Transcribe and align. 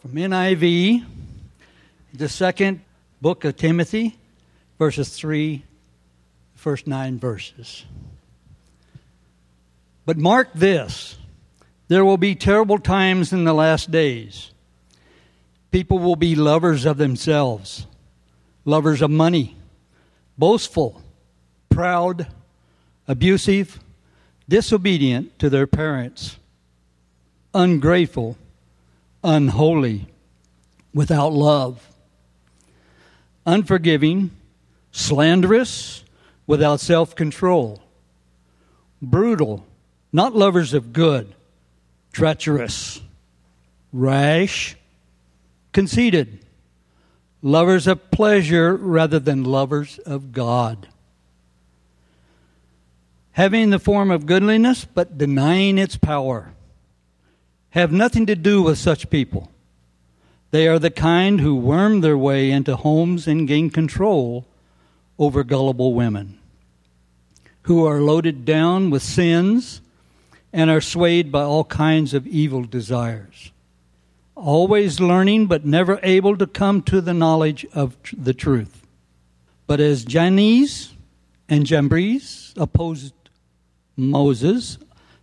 From 0.00 0.12
NIV, 0.12 1.04
the 2.14 2.28
second 2.28 2.82
book 3.20 3.44
of 3.44 3.56
Timothy, 3.56 4.16
verses 4.78 5.08
3, 5.08 5.64
first 6.54 6.86
nine 6.86 7.18
verses. 7.18 7.84
But 10.06 10.16
mark 10.16 10.52
this 10.54 11.16
there 11.88 12.04
will 12.04 12.16
be 12.16 12.36
terrible 12.36 12.78
times 12.78 13.32
in 13.32 13.42
the 13.42 13.52
last 13.52 13.90
days. 13.90 14.52
People 15.72 15.98
will 15.98 16.16
be 16.16 16.36
lovers 16.36 16.84
of 16.84 16.96
themselves, 16.96 17.86
lovers 18.64 19.02
of 19.02 19.10
money, 19.10 19.56
boastful, 20.36 21.02
proud, 21.70 22.28
abusive, 23.08 23.80
disobedient 24.48 25.36
to 25.40 25.50
their 25.50 25.66
parents, 25.66 26.36
ungrateful, 27.52 28.36
unholy, 29.22 30.06
without 30.94 31.32
love, 31.32 31.88
unforgiving, 33.46 34.30
slanderous, 34.92 36.04
without 36.46 36.80
self 36.80 37.14
control, 37.14 37.82
brutal, 39.00 39.66
not 40.12 40.34
lovers 40.34 40.74
of 40.74 40.92
good, 40.92 41.34
treacherous, 42.12 43.00
rash, 43.92 44.76
conceited, 45.72 46.44
lovers 47.42 47.86
of 47.86 48.10
pleasure 48.10 48.74
rather 48.74 49.18
than 49.18 49.44
lovers 49.44 49.98
of 50.00 50.32
God. 50.32 50.88
Having 53.32 53.70
the 53.70 53.78
form 53.78 54.10
of 54.10 54.26
goodliness 54.26 54.84
but 54.84 55.16
denying 55.16 55.78
its 55.78 55.96
power. 55.96 56.52
Have 57.70 57.92
nothing 57.92 58.26
to 58.26 58.34
do 58.34 58.62
with 58.62 58.78
such 58.78 59.10
people. 59.10 59.50
They 60.50 60.66
are 60.66 60.78
the 60.78 60.90
kind 60.90 61.40
who 61.40 61.54
worm 61.54 62.00
their 62.00 62.16
way 62.16 62.50
into 62.50 62.76
homes 62.76 63.26
and 63.26 63.46
gain 63.46 63.68
control 63.68 64.46
over 65.18 65.44
gullible 65.44 65.92
women, 65.92 66.38
who 67.62 67.84
are 67.84 68.00
loaded 68.00 68.44
down 68.44 68.88
with 68.88 69.02
sins 69.02 69.82
and 70.52 70.70
are 70.70 70.80
swayed 70.80 71.30
by 71.30 71.42
all 71.42 71.64
kinds 71.64 72.14
of 72.14 72.26
evil 72.26 72.64
desires, 72.64 73.52
always 74.34 75.00
learning 75.00 75.46
but 75.46 75.66
never 75.66 76.00
able 76.02 76.36
to 76.38 76.46
come 76.46 76.80
to 76.82 77.02
the 77.02 77.12
knowledge 77.12 77.66
of 77.74 77.96
the 78.16 78.32
truth. 78.32 78.86
But 79.66 79.80
as 79.80 80.06
Jannes 80.06 80.94
and 81.48 81.66
Jambres 81.66 82.54
opposed 82.56 83.12
Moses, 83.96 84.78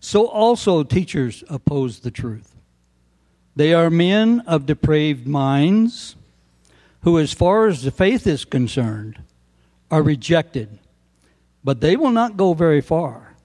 so 0.05 0.27
also 0.27 0.83
teachers 0.83 1.43
oppose 1.49 2.01
the 2.01 2.11
truth. 2.11 2.55
They 3.55 3.73
are 3.73 3.89
men 3.89 4.41
of 4.41 4.67
depraved 4.67 5.25
minds 5.25 6.15
who, 7.01 7.17
as 7.17 7.33
far 7.33 7.65
as 7.65 7.81
the 7.81 7.89
faith 7.89 8.27
is 8.27 8.45
concerned, 8.45 9.17
are 9.89 10.03
rejected, 10.03 10.77
but 11.63 11.81
they 11.81 11.95
will 11.95 12.11
not 12.11 12.37
go 12.37 12.53
very 12.53 12.81
far. 12.81 13.35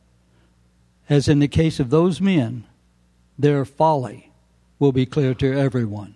As 1.08 1.28
in 1.28 1.38
the 1.38 1.48
case 1.48 1.80
of 1.80 1.88
those 1.88 2.20
men, 2.20 2.64
their 3.38 3.64
folly 3.64 4.30
will 4.78 4.92
be 4.92 5.06
clear 5.06 5.32
to 5.32 5.58
everyone. 5.58 6.14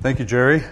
Thank 0.00 0.18
you, 0.18 0.24
Jerry. 0.24 0.64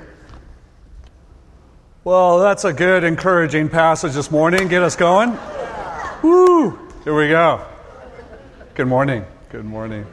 Well, 2.02 2.40
that's 2.40 2.64
a 2.64 2.72
good, 2.72 3.04
encouraging 3.04 3.68
passage 3.68 4.14
this 4.14 4.30
morning. 4.30 4.66
Get 4.66 4.82
us 4.82 4.96
going. 4.96 5.38
Woo! 6.22 6.78
Here 7.04 7.14
we 7.14 7.28
go. 7.28 7.66
Good 8.74 8.88
morning. 8.88 9.24
Good 9.50 9.66
morning. 9.66 10.06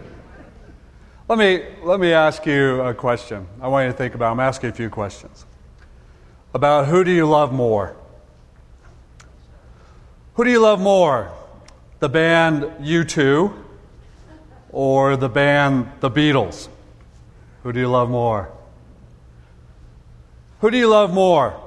Let 1.30 1.40
me, 1.40 1.64
let 1.82 2.00
me 2.00 2.12
ask 2.12 2.46
you 2.46 2.82
a 2.82 2.94
question. 2.94 3.48
I 3.62 3.70
want 3.70 3.86
you 3.86 3.92
to 3.94 3.98
think 3.98 4.14
about 4.14 4.34
I'm 4.34 4.40
asking 4.42 4.72
a 4.72 4.74
few 4.74 4.90
questions. 4.90 5.46
About 6.54 6.88
who 6.88 7.06
do 7.06 7.12
you 7.12 7.26
love 7.26 7.54
more? 7.54 7.96
Who 10.34 10.44
do 10.44 10.52
you 10.52 10.60
love 10.60 10.82
more? 10.82 11.32
The 12.00 12.10
band 12.10 12.64
U2 12.82 13.54
or 14.72 15.16
the 15.16 15.30
band 15.30 15.90
The 16.02 16.12
Beatles? 16.12 16.68
Who 17.64 17.72
do 17.72 17.80
you 17.80 17.88
love 17.88 18.10
more? 18.10 18.52
Who 20.60 20.70
do 20.70 20.78
you 20.78 20.90
love 20.90 21.14
more? 21.14 21.60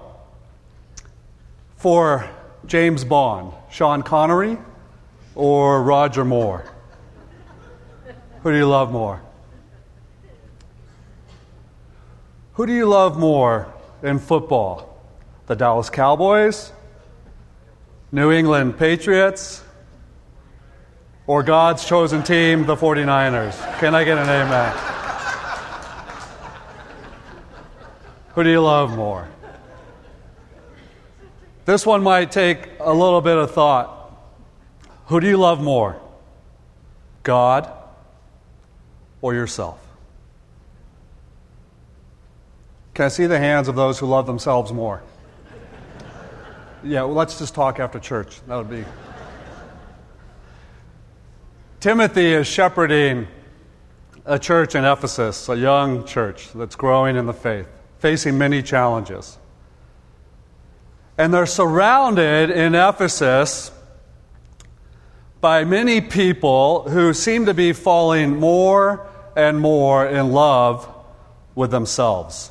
For 1.78 2.28
James 2.66 3.04
Bond, 3.04 3.52
Sean 3.70 4.02
Connery 4.02 4.58
or 5.34 5.82
Roger 5.82 6.24
Moore? 6.24 6.64
Who 8.42 8.52
do 8.52 8.58
you 8.58 8.66
love 8.66 8.90
more? 8.90 9.22
Who 12.54 12.66
do 12.66 12.72
you 12.72 12.86
love 12.86 13.18
more 13.18 13.72
in 14.02 14.18
football? 14.18 14.98
The 15.46 15.54
Dallas 15.54 15.90
Cowboys? 15.90 16.72
New 18.10 18.32
England 18.32 18.78
Patriots? 18.78 19.62
Or 21.26 21.42
God's 21.42 21.84
chosen 21.84 22.22
team, 22.22 22.66
the 22.66 22.76
49ers? 22.76 23.78
Can 23.78 23.94
I 23.94 24.04
get 24.04 24.16
an 24.16 24.28
amen? 24.28 24.76
Who 28.34 28.44
do 28.44 28.50
you 28.50 28.60
love 28.60 28.96
more? 28.96 29.28
This 31.66 31.84
one 31.84 32.04
might 32.04 32.30
take 32.30 32.68
a 32.78 32.92
little 32.92 33.20
bit 33.20 33.36
of 33.36 33.50
thought. 33.50 33.92
Who 35.06 35.20
do 35.20 35.26
you 35.26 35.36
love 35.36 35.60
more? 35.60 36.00
God 37.24 37.70
or 39.20 39.34
yourself? 39.34 39.80
Can 42.94 43.06
I 43.06 43.08
see 43.08 43.26
the 43.26 43.38
hands 43.38 43.66
of 43.66 43.74
those 43.74 43.98
who 43.98 44.06
love 44.06 44.26
themselves 44.26 44.72
more? 44.72 45.02
Yeah, 46.84 47.02
well, 47.02 47.14
let's 47.14 47.36
just 47.38 47.54
talk 47.54 47.80
after 47.80 47.98
church. 47.98 48.40
That 48.46 48.56
would 48.56 48.70
be. 48.70 48.84
Timothy 51.80 52.32
is 52.32 52.46
shepherding 52.46 53.26
a 54.24 54.38
church 54.38 54.76
in 54.76 54.84
Ephesus, 54.84 55.48
a 55.48 55.56
young 55.56 56.04
church 56.04 56.52
that's 56.52 56.76
growing 56.76 57.16
in 57.16 57.26
the 57.26 57.34
faith, 57.34 57.68
facing 57.98 58.38
many 58.38 58.62
challenges. 58.62 59.38
And 61.18 61.32
they're 61.32 61.46
surrounded 61.46 62.50
in 62.50 62.74
Ephesus 62.74 63.70
by 65.40 65.64
many 65.64 66.00
people 66.00 66.88
who 66.88 67.14
seem 67.14 67.46
to 67.46 67.54
be 67.54 67.72
falling 67.72 68.38
more 68.38 69.06
and 69.36 69.60
more 69.60 70.06
in 70.06 70.32
love 70.32 70.88
with 71.54 71.70
themselves. 71.70 72.50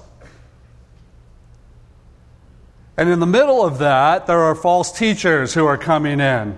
And 2.97 3.09
in 3.09 3.19
the 3.19 3.25
middle 3.25 3.63
of 3.63 3.79
that, 3.79 4.25
there 4.25 4.39
are 4.39 4.55
false 4.55 4.91
teachers 4.91 5.53
who 5.53 5.65
are 5.65 5.77
coming 5.77 6.19
in. 6.19 6.57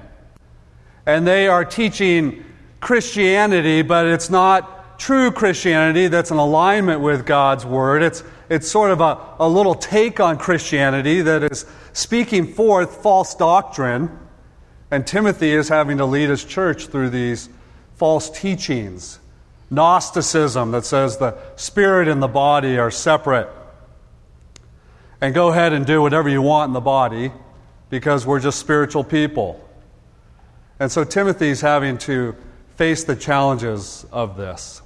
And 1.06 1.26
they 1.26 1.48
are 1.48 1.66
teaching 1.66 2.46
Christianity, 2.80 3.82
but 3.82 4.06
it's 4.06 4.30
not 4.30 4.77
true 4.98 5.32
Christianity 5.32 6.08
that's 6.08 6.32
in 6.32 6.38
alignment 6.38 7.02
with 7.02 7.26
God's 7.26 7.66
Word. 7.66 8.04
It's, 8.04 8.24
it's 8.50 8.70
sort 8.70 8.92
of 8.92 9.02
a, 9.02 9.20
a 9.40 9.48
little 9.48 9.76
take 9.76 10.20
on 10.20 10.38
Christianity 10.38 11.22
that 11.22 11.44
is 11.44 11.66
speaking 11.94 12.54
forth 12.54 13.02
false 13.02 13.36
doctrine. 13.36 14.18
And 14.90 15.06
Timothy 15.06 15.52
is 15.52 15.70
having 15.70 15.98
to 15.98 16.06
lead 16.06 16.30
his 16.30 16.44
church 16.44 16.88
through 16.88 17.10
these 17.10 17.50
false 17.96 18.30
teachings. 18.30 19.20
Gnosticism 19.70 20.72
that 20.72 20.86
says 20.86 21.18
the 21.18 21.38
spirit 21.58 22.08
and 22.08 22.24
the 22.24 22.28
body 22.28 22.78
are 22.78 22.92
separate. 22.92 23.50
And 25.20 25.34
go 25.34 25.50
ahead 25.50 25.74
and 25.74 25.86
do 25.86 26.02
whatever 26.02 26.30
you 26.30 26.42
want 26.42 26.70
in 26.70 26.74
the 26.74 26.80
body 26.80 27.32
because 27.90 28.26
we're 28.26 28.40
just 28.40 28.60
spiritual 28.60 29.04
people. 29.04 29.64
And 30.80 30.92
so 30.92 31.04
Timothy's 31.04 31.62
having 31.62 31.98
to 32.00 32.36
face 32.76 33.04
the 33.04 33.16
challenges 33.16 34.06
of 34.12 34.38
this. 34.38 34.82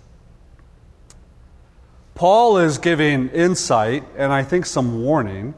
Paul 2.21 2.59
is 2.59 2.77
giving 2.77 3.29
insight 3.29 4.03
and 4.15 4.31
I 4.31 4.43
think 4.43 4.67
some 4.67 5.01
warning 5.01 5.55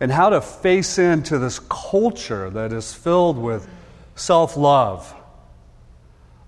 and 0.00 0.12
how 0.12 0.28
to 0.28 0.42
face 0.42 0.98
into 0.98 1.38
this 1.38 1.60
culture 1.60 2.50
that 2.50 2.74
is 2.74 2.92
filled 2.92 3.38
with 3.38 3.66
self 4.16 4.54
love. 4.54 5.14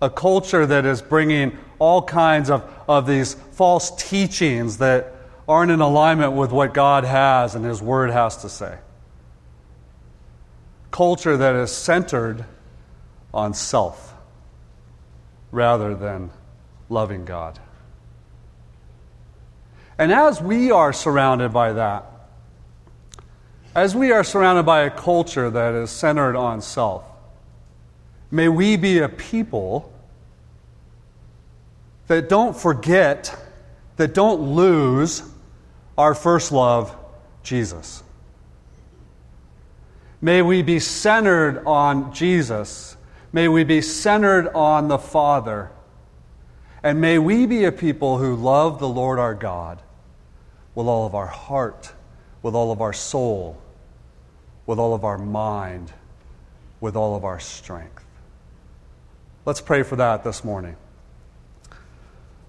A 0.02 0.10
culture 0.10 0.66
that 0.66 0.84
is 0.84 1.00
bringing 1.00 1.56
all 1.78 2.02
kinds 2.02 2.50
of, 2.50 2.70
of 2.86 3.06
these 3.06 3.32
false 3.32 3.92
teachings 3.96 4.76
that 4.76 5.14
aren't 5.48 5.72
in 5.72 5.80
alignment 5.80 6.32
with 6.32 6.52
what 6.52 6.74
God 6.74 7.04
has 7.04 7.54
and 7.54 7.64
His 7.64 7.80
Word 7.80 8.10
has 8.10 8.36
to 8.42 8.50
say. 8.50 8.76
Culture 10.90 11.38
that 11.38 11.56
is 11.56 11.72
centered 11.72 12.44
on 13.32 13.54
self 13.54 14.12
rather 15.50 15.94
than 15.94 16.28
loving 16.90 17.24
God. 17.24 17.58
And 20.00 20.10
as 20.10 20.40
we 20.40 20.70
are 20.70 20.94
surrounded 20.94 21.52
by 21.52 21.74
that, 21.74 22.06
as 23.74 23.94
we 23.94 24.12
are 24.12 24.24
surrounded 24.24 24.62
by 24.62 24.84
a 24.84 24.90
culture 24.90 25.50
that 25.50 25.74
is 25.74 25.90
centered 25.90 26.36
on 26.36 26.62
self, 26.62 27.04
may 28.30 28.48
we 28.48 28.78
be 28.78 29.00
a 29.00 29.10
people 29.10 29.92
that 32.06 32.30
don't 32.30 32.56
forget, 32.56 33.38
that 33.96 34.14
don't 34.14 34.40
lose 34.40 35.22
our 35.98 36.14
first 36.14 36.50
love, 36.50 36.96
Jesus. 37.42 38.02
May 40.22 40.40
we 40.40 40.62
be 40.62 40.78
centered 40.78 41.62
on 41.66 42.14
Jesus. 42.14 42.96
May 43.34 43.48
we 43.48 43.64
be 43.64 43.82
centered 43.82 44.48
on 44.54 44.88
the 44.88 44.98
Father. 44.98 45.70
And 46.82 47.02
may 47.02 47.18
we 47.18 47.44
be 47.44 47.66
a 47.66 47.72
people 47.72 48.16
who 48.16 48.34
love 48.34 48.78
the 48.78 48.88
Lord 48.88 49.18
our 49.18 49.34
God 49.34 49.82
with 50.74 50.86
all 50.86 51.06
of 51.06 51.14
our 51.14 51.26
heart, 51.26 51.92
with 52.42 52.54
all 52.54 52.72
of 52.72 52.80
our 52.80 52.92
soul, 52.92 53.60
with 54.66 54.78
all 54.78 54.94
of 54.94 55.04
our 55.04 55.18
mind, 55.18 55.92
with 56.80 56.96
all 56.96 57.16
of 57.16 57.24
our 57.24 57.40
strength. 57.40 58.04
Let's 59.44 59.60
pray 59.60 59.82
for 59.82 59.96
that 59.96 60.22
this 60.22 60.44
morning. 60.44 60.76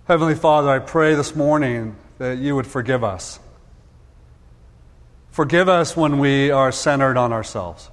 Heavenly 0.05 0.35
Father, 0.35 0.69
I 0.69 0.79
pray 0.79 1.15
this 1.15 1.35
morning 1.35 1.95
that 2.17 2.37
you 2.37 2.55
would 2.55 2.67
forgive 2.67 3.03
us. 3.03 3.39
Forgive 5.31 5.69
us 5.69 5.95
when 5.95 6.19
we 6.19 6.51
are 6.51 6.71
centered 6.71 7.17
on 7.17 7.31
ourselves. 7.31 7.89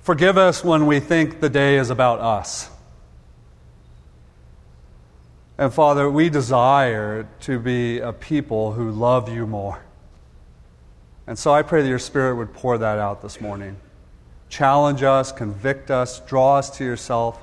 Forgive 0.00 0.38
us 0.38 0.64
when 0.64 0.86
we 0.86 1.00
think 1.00 1.40
the 1.40 1.50
day 1.50 1.76
is 1.76 1.90
about 1.90 2.20
us. 2.20 2.70
And 5.58 5.74
Father, 5.74 6.08
we 6.08 6.30
desire 6.30 7.28
to 7.40 7.58
be 7.58 7.98
a 7.98 8.12
people 8.12 8.72
who 8.72 8.92
love 8.92 9.28
you 9.28 9.44
more. 9.44 9.82
And 11.26 11.36
so 11.36 11.52
I 11.52 11.62
pray 11.62 11.82
that 11.82 11.88
your 11.88 11.98
Spirit 11.98 12.36
would 12.36 12.54
pour 12.54 12.78
that 12.78 12.98
out 12.98 13.22
this 13.22 13.40
morning. 13.40 13.76
Challenge 14.48 15.02
us, 15.02 15.32
convict 15.32 15.90
us, 15.90 16.20
draw 16.20 16.58
us 16.58 16.70
to 16.78 16.84
yourself. 16.84 17.42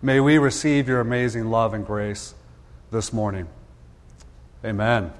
May 0.00 0.20
we 0.20 0.38
receive 0.38 0.88
your 0.88 1.00
amazing 1.00 1.50
love 1.50 1.74
and 1.74 1.84
grace 1.84 2.34
this 2.92 3.12
morning. 3.12 3.48
Amen. 4.64 5.12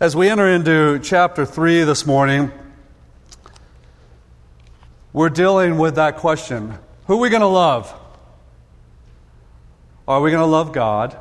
As 0.00 0.16
we 0.16 0.30
enter 0.30 0.48
into 0.48 0.98
chapter 1.00 1.44
3 1.44 1.84
this 1.84 2.06
morning, 2.06 2.50
we're 5.12 5.28
dealing 5.28 5.76
with 5.76 5.96
that 5.96 6.16
question 6.16 6.78
who 7.06 7.14
are 7.14 7.18
we 7.18 7.28
going 7.28 7.42
to 7.42 7.46
love? 7.46 7.94
Are 10.06 10.20
we 10.20 10.30
going 10.30 10.42
to 10.42 10.46
love 10.46 10.72
God 10.72 11.18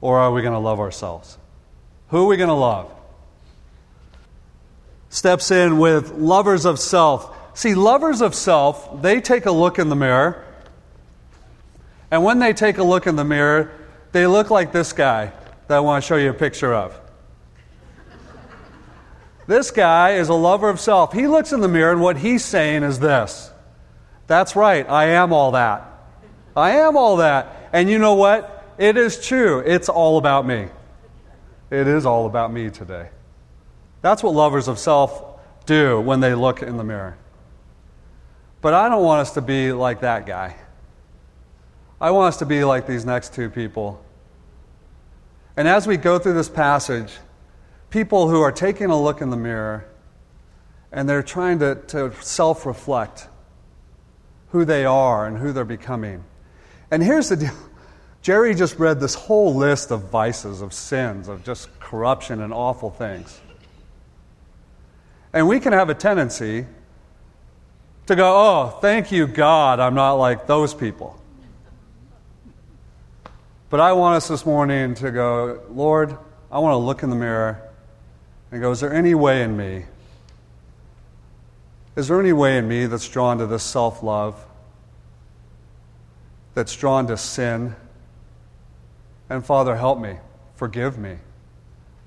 or 0.00 0.18
are 0.18 0.32
we 0.32 0.42
going 0.42 0.54
to 0.54 0.58
love 0.58 0.80
ourselves? 0.80 1.36
Who 2.08 2.24
are 2.24 2.26
we 2.26 2.36
going 2.36 2.48
to 2.48 2.54
love? 2.54 2.92
Steps 5.10 5.50
in 5.50 5.78
with 5.78 6.12
lovers 6.12 6.64
of 6.64 6.78
self. 6.78 7.36
See, 7.58 7.74
lovers 7.74 8.22
of 8.22 8.34
self, 8.34 9.02
they 9.02 9.20
take 9.20 9.46
a 9.46 9.50
look 9.50 9.78
in 9.78 9.88
the 9.88 9.96
mirror. 9.96 10.44
And 12.10 12.24
when 12.24 12.38
they 12.38 12.52
take 12.52 12.78
a 12.78 12.82
look 12.82 13.06
in 13.06 13.16
the 13.16 13.24
mirror, 13.24 13.72
they 14.12 14.26
look 14.26 14.50
like 14.50 14.72
this 14.72 14.92
guy 14.92 15.32
that 15.68 15.76
I 15.76 15.80
want 15.80 16.02
to 16.02 16.06
show 16.06 16.16
you 16.16 16.30
a 16.30 16.34
picture 16.34 16.74
of. 16.74 16.98
This 19.46 19.72
guy 19.72 20.12
is 20.12 20.28
a 20.28 20.34
lover 20.34 20.68
of 20.68 20.78
self. 20.78 21.12
He 21.12 21.26
looks 21.26 21.52
in 21.52 21.60
the 21.60 21.68
mirror, 21.68 21.90
and 21.90 22.00
what 22.00 22.16
he's 22.16 22.44
saying 22.44 22.84
is 22.84 23.00
this 23.00 23.50
That's 24.28 24.54
right, 24.54 24.88
I 24.88 25.06
am 25.06 25.32
all 25.32 25.52
that. 25.52 25.89
I 26.56 26.72
am 26.72 26.96
all 26.96 27.18
that. 27.18 27.70
And 27.72 27.88
you 27.88 27.98
know 27.98 28.14
what? 28.14 28.74
It 28.78 28.96
is 28.96 29.24
true. 29.24 29.60
It's 29.60 29.88
all 29.88 30.18
about 30.18 30.46
me. 30.46 30.68
It 31.70 31.86
is 31.86 32.06
all 32.06 32.26
about 32.26 32.52
me 32.52 32.70
today. 32.70 33.10
That's 34.02 34.22
what 34.22 34.34
lovers 34.34 34.68
of 34.68 34.78
self 34.78 35.22
do 35.66 36.00
when 36.00 36.20
they 36.20 36.34
look 36.34 36.62
in 36.62 36.76
the 36.76 36.84
mirror. 36.84 37.16
But 38.60 38.74
I 38.74 38.88
don't 38.88 39.04
want 39.04 39.20
us 39.20 39.34
to 39.34 39.40
be 39.40 39.72
like 39.72 40.00
that 40.00 40.26
guy. 40.26 40.56
I 42.00 42.10
want 42.10 42.28
us 42.28 42.38
to 42.38 42.46
be 42.46 42.64
like 42.64 42.86
these 42.86 43.04
next 43.04 43.34
two 43.34 43.50
people. 43.50 44.02
And 45.56 45.68
as 45.68 45.86
we 45.86 45.96
go 45.96 46.18
through 46.18 46.34
this 46.34 46.48
passage, 46.48 47.12
people 47.90 48.28
who 48.28 48.40
are 48.40 48.52
taking 48.52 48.90
a 48.90 49.00
look 49.00 49.20
in 49.20 49.30
the 49.30 49.36
mirror 49.36 49.86
and 50.92 51.08
they're 51.08 51.22
trying 51.22 51.58
to, 51.60 51.76
to 51.88 52.12
self 52.22 52.66
reflect 52.66 53.28
who 54.48 54.64
they 54.64 54.84
are 54.84 55.26
and 55.26 55.38
who 55.38 55.52
they're 55.52 55.64
becoming. 55.64 56.24
And 56.90 57.02
here's 57.02 57.28
the 57.28 57.36
deal 57.36 57.54
Jerry 58.22 58.54
just 58.54 58.78
read 58.78 59.00
this 59.00 59.14
whole 59.14 59.54
list 59.54 59.90
of 59.90 60.10
vices, 60.10 60.60
of 60.60 60.72
sins, 60.72 61.28
of 61.28 61.42
just 61.44 61.68
corruption 61.80 62.42
and 62.42 62.52
awful 62.52 62.90
things. 62.90 63.40
And 65.32 65.48
we 65.48 65.60
can 65.60 65.72
have 65.72 65.88
a 65.88 65.94
tendency 65.94 66.66
to 68.06 68.16
go, 68.16 68.36
oh, 68.36 68.78
thank 68.80 69.12
you, 69.12 69.26
God, 69.26 69.78
I'm 69.78 69.94
not 69.94 70.14
like 70.14 70.46
those 70.46 70.74
people. 70.74 71.16
But 73.70 73.78
I 73.78 73.92
want 73.92 74.16
us 74.16 74.26
this 74.26 74.44
morning 74.44 74.94
to 74.96 75.12
go, 75.12 75.62
Lord, 75.70 76.18
I 76.50 76.58
want 76.58 76.72
to 76.72 76.78
look 76.78 77.04
in 77.04 77.10
the 77.10 77.16
mirror 77.16 77.70
and 78.50 78.60
go, 78.60 78.72
is 78.72 78.80
there 78.80 78.92
any 78.92 79.14
way 79.14 79.42
in 79.44 79.56
me? 79.56 79.84
Is 81.94 82.08
there 82.08 82.18
any 82.18 82.32
way 82.32 82.58
in 82.58 82.66
me 82.66 82.86
that's 82.86 83.08
drawn 83.08 83.38
to 83.38 83.46
this 83.46 83.62
self 83.62 84.02
love? 84.02 84.44
That's 86.54 86.74
drawn 86.74 87.06
to 87.08 87.16
sin. 87.16 87.74
And 89.28 89.44
Father, 89.44 89.76
help 89.76 90.00
me, 90.00 90.16
forgive 90.56 90.98
me. 90.98 91.16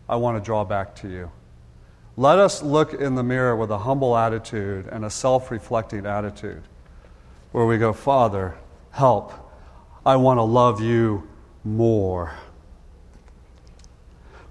I 0.07 0.17
want 0.17 0.37
to 0.37 0.45
draw 0.45 0.65
back 0.65 0.95
to 0.97 1.09
you. 1.09 1.31
Let 2.15 2.37
us 2.37 2.61
look 2.61 2.93
in 2.93 3.15
the 3.15 3.23
mirror 3.23 3.55
with 3.55 3.71
a 3.71 3.79
humble 3.79 4.15
attitude 4.15 4.87
and 4.87 5.03
a 5.03 5.09
self 5.09 5.49
reflecting 5.49 6.05
attitude 6.05 6.61
where 7.51 7.65
we 7.65 7.77
go, 7.77 7.93
Father, 7.93 8.55
help. 8.91 9.33
I 10.05 10.17
want 10.17 10.37
to 10.37 10.43
love 10.43 10.81
you 10.81 11.27
more. 11.63 12.33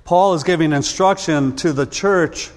Paul 0.04 0.34
is 0.34 0.42
giving 0.42 0.72
instruction 0.72 1.54
to 1.56 1.72
the 1.72 1.86
church 1.86 2.50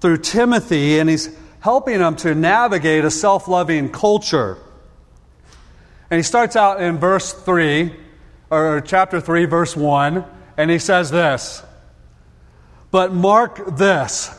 through 0.00 0.18
Timothy, 0.18 0.98
and 0.98 1.08
he's 1.08 1.34
helping 1.60 1.98
them 1.98 2.16
to 2.16 2.34
navigate 2.34 3.04
a 3.04 3.10
self 3.10 3.46
loving 3.48 3.90
culture. 3.90 4.58
And 6.10 6.18
he 6.18 6.22
starts 6.22 6.56
out 6.56 6.80
in 6.80 6.98
verse 6.98 7.32
3, 7.32 7.94
or 8.50 8.80
chapter 8.80 9.20
3, 9.20 9.44
verse 9.46 9.76
1, 9.76 10.24
and 10.56 10.70
he 10.70 10.78
says 10.78 11.10
this 11.10 11.62
But 12.90 13.12
mark 13.12 13.76
this, 13.76 14.38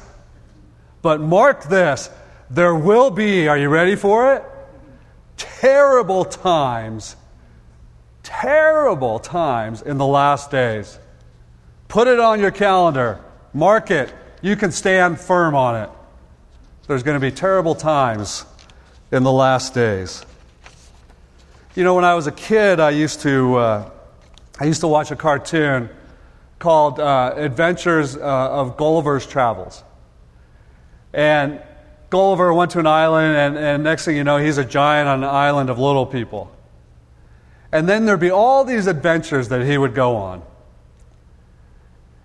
but 1.02 1.20
mark 1.20 1.64
this, 1.66 2.10
there 2.50 2.76
will 2.76 3.12
be, 3.12 3.48
are 3.48 3.58
you 3.58 3.70
ready 3.70 3.96
for 3.96 4.36
it? 4.36 4.44
Terrible 5.36 6.26
times, 6.26 7.16
terrible 8.24 9.20
times 9.20 9.82
in 9.82 9.98
the 9.98 10.08
last 10.08 10.50
days. 10.50 10.98
Put 11.90 12.08
it 12.08 12.20
on 12.20 12.40
your 12.40 12.52
calendar, 12.52 13.20
mark 13.54 13.92
it. 13.92 14.14
You 14.42 14.56
can 14.56 14.72
stand 14.72 15.20
firm 15.20 15.56
on 15.56 15.76
it. 15.76 15.90
There's 16.88 17.04
going 17.04 17.20
to 17.20 17.26
be 17.26 17.32
terrible 17.32 17.76
times 17.76 18.46
in 19.12 19.24
the 19.24 19.32
last 19.32 19.74
days. 19.74 20.26
You 21.78 21.84
know, 21.84 21.94
when 21.94 22.06
I 22.06 22.16
was 22.16 22.26
a 22.26 22.32
kid, 22.32 22.80
I 22.80 22.90
used 22.90 23.22
to, 23.22 23.56
uh, 23.56 23.92
I 24.60 24.66
used 24.66 24.82
to 24.82 24.88
watch 24.88 25.12
a 25.12 25.16
cartoon 25.16 25.92
called 26.58 27.00
uh, 27.00 27.36
Adventures 27.36 28.18
uh, 28.18 28.20
of 28.20 28.78
Gulliver's 28.78 29.28
Travels. 29.28 29.84
And 31.14 31.62
Gulliver 32.10 32.52
went 32.52 32.72
to 32.72 32.80
an 32.80 32.88
island, 32.88 33.38
and, 33.38 33.64
and 33.64 33.84
next 33.84 34.06
thing 34.06 34.16
you 34.16 34.24
know, 34.24 34.38
he's 34.38 34.58
a 34.58 34.66
giant 34.66 35.08
on 35.08 35.20
an 35.20 35.30
island 35.30 35.70
of 35.70 35.78
little 35.78 36.08
people. 36.08 36.52
And 37.72 37.88
then 37.88 38.08
there'd 38.08 38.20
be 38.20 38.32
all 38.32 38.64
these 38.64 38.88
adventures 38.88 39.50
that 39.50 39.64
he 39.64 39.78
would 39.78 39.94
go 39.94 40.16
on. 40.16 40.42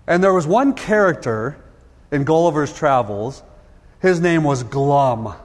And 0.07 0.23
there 0.23 0.33
was 0.33 0.47
one 0.47 0.73
character 0.73 1.63
in 2.11 2.23
Gulliver's 2.23 2.73
Travels, 2.73 3.43
his 4.01 4.19
name 4.19 4.43
was 4.43 4.63
Glum. 4.63 5.35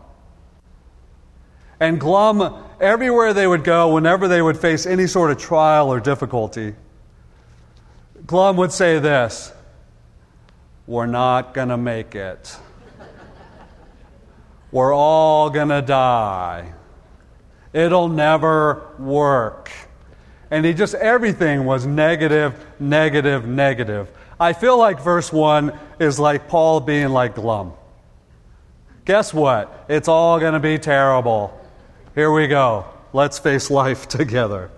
And 1.78 2.00
Glum 2.00 2.64
everywhere 2.80 3.32
they 3.32 3.46
would 3.46 3.64
go, 3.64 3.92
whenever 3.94 4.28
they 4.28 4.42
would 4.42 4.56
face 4.56 4.86
any 4.86 5.06
sort 5.06 5.30
of 5.30 5.38
trial 5.38 5.92
or 5.92 6.00
difficulty, 6.00 6.74
Glum 8.26 8.56
would 8.56 8.72
say 8.72 8.98
this 8.98 9.52
We're 10.86 11.06
not 11.06 11.54
going 11.54 11.68
to 11.68 11.76
make 11.76 12.14
it. 12.14 12.56
We're 14.70 14.94
all 14.94 15.48
going 15.48 15.70
to 15.70 15.80
die. 15.80 16.74
It'll 17.72 18.08
never 18.08 18.86
work. 18.98 19.70
And 20.50 20.64
he 20.64 20.74
just, 20.74 20.94
everything 20.94 21.64
was 21.64 21.86
negative, 21.86 22.66
negative, 22.78 23.46
negative. 23.46 24.10
I 24.40 24.52
feel 24.52 24.78
like 24.78 25.00
verse 25.00 25.32
1 25.32 25.78
is 25.98 26.18
like 26.18 26.48
Paul 26.48 26.80
being 26.80 27.08
like 27.08 27.34
Glum. 27.34 27.72
Guess 29.04 29.32
what? 29.32 29.86
It's 29.88 30.06
all 30.08 30.38
going 30.38 30.52
to 30.52 30.60
be 30.60 30.78
terrible. 30.78 31.57
Here 32.18 32.32
we 32.32 32.48
go. 32.48 32.84
Let's 33.12 33.38
face 33.38 33.70
life 33.70 34.08
together. 34.18 34.72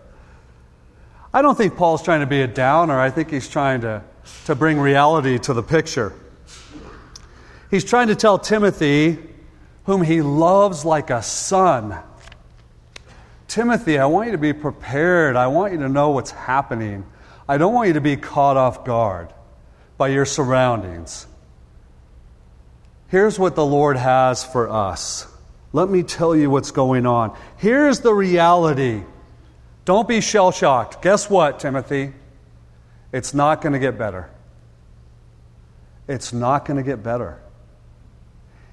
I 1.32 1.40
don't 1.40 1.56
think 1.56 1.74
Paul's 1.74 2.02
trying 2.02 2.20
to 2.20 2.26
be 2.26 2.42
a 2.42 2.46
downer. 2.46 3.00
I 3.00 3.08
think 3.08 3.30
he's 3.30 3.48
trying 3.48 3.80
to, 3.80 4.04
to 4.44 4.54
bring 4.54 4.78
reality 4.78 5.38
to 5.38 5.54
the 5.54 5.62
picture. 5.62 6.12
He's 7.70 7.82
trying 7.82 8.08
to 8.08 8.14
tell 8.14 8.38
Timothy, 8.38 9.18
whom 9.84 10.02
he 10.02 10.20
loves 10.20 10.84
like 10.84 11.08
a 11.08 11.22
son, 11.22 11.98
Timothy, 13.48 13.98
I 13.98 14.04
want 14.04 14.26
you 14.26 14.32
to 14.32 14.38
be 14.38 14.52
prepared. 14.52 15.34
I 15.34 15.46
want 15.46 15.72
you 15.72 15.78
to 15.78 15.88
know 15.88 16.10
what's 16.10 16.32
happening. 16.32 17.06
I 17.48 17.56
don't 17.56 17.72
want 17.72 17.88
you 17.88 17.94
to 17.94 18.02
be 18.02 18.18
caught 18.18 18.58
off 18.58 18.84
guard 18.84 19.32
by 19.96 20.08
your 20.08 20.26
surroundings. 20.26 21.26
Here's 23.08 23.38
what 23.38 23.54
the 23.54 23.64
Lord 23.64 23.96
has 23.96 24.44
for 24.44 24.68
us. 24.68 25.26
Let 25.72 25.88
me 25.88 26.02
tell 26.02 26.34
you 26.34 26.50
what's 26.50 26.70
going 26.70 27.06
on. 27.06 27.36
Here's 27.56 28.00
the 28.00 28.12
reality. 28.12 29.02
Don't 29.84 30.08
be 30.08 30.20
shell 30.20 30.50
shocked. 30.50 31.02
Guess 31.02 31.30
what, 31.30 31.60
Timothy? 31.60 32.12
It's 33.12 33.34
not 33.34 33.60
going 33.60 33.72
to 33.72 33.78
get 33.78 33.96
better. 33.98 34.30
It's 36.08 36.32
not 36.32 36.64
going 36.64 36.76
to 36.76 36.82
get 36.82 37.02
better. 37.02 37.40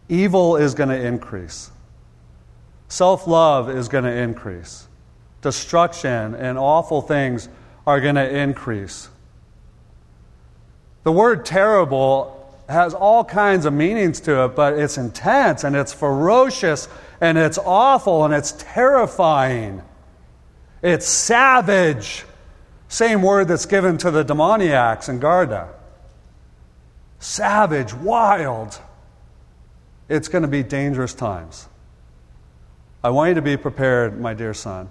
Evil 0.09 0.55
is 0.55 0.73
going 0.73 0.89
to 0.89 0.99
increase. 0.99 1.69
Self 2.87 3.27
love 3.27 3.69
is 3.69 3.89
going 3.89 4.05
to 4.05 4.11
increase. 4.11 4.87
Destruction 5.41 6.33
and 6.35 6.57
awful 6.57 7.01
things 7.01 7.49
are 7.85 7.99
going 7.99 8.15
to 8.15 8.37
increase. 8.37 9.09
The 11.03 11.11
word 11.11 11.45
terrible 11.45 12.36
has 12.69 12.93
all 12.93 13.23
kinds 13.23 13.65
of 13.65 13.73
meanings 13.73 14.19
to 14.21 14.43
it, 14.45 14.55
but 14.55 14.73
it's 14.73 14.97
intense 14.97 15.63
and 15.63 15.75
it's 15.75 15.93
ferocious 15.93 16.89
and 17.21 17.37
it's 17.37 17.57
awful 17.57 18.25
and 18.25 18.33
it's 18.33 18.51
terrifying. 18.57 19.81
It's 20.81 21.07
savage. 21.07 22.25
Same 22.87 23.21
word 23.21 23.47
that's 23.47 23.65
given 23.65 23.97
to 23.99 24.11
the 24.11 24.23
demoniacs 24.23 25.09
in 25.09 25.19
Garda. 25.19 25.69
Savage, 27.19 27.93
wild. 27.93 28.79
It's 30.09 30.27
going 30.27 30.43
to 30.43 30.47
be 30.47 30.63
dangerous 30.63 31.13
times. 31.13 31.67
I 33.03 33.09
want 33.09 33.29
you 33.29 33.35
to 33.35 33.41
be 33.41 33.57
prepared, 33.57 34.19
my 34.19 34.33
dear 34.33 34.53
son. 34.53 34.89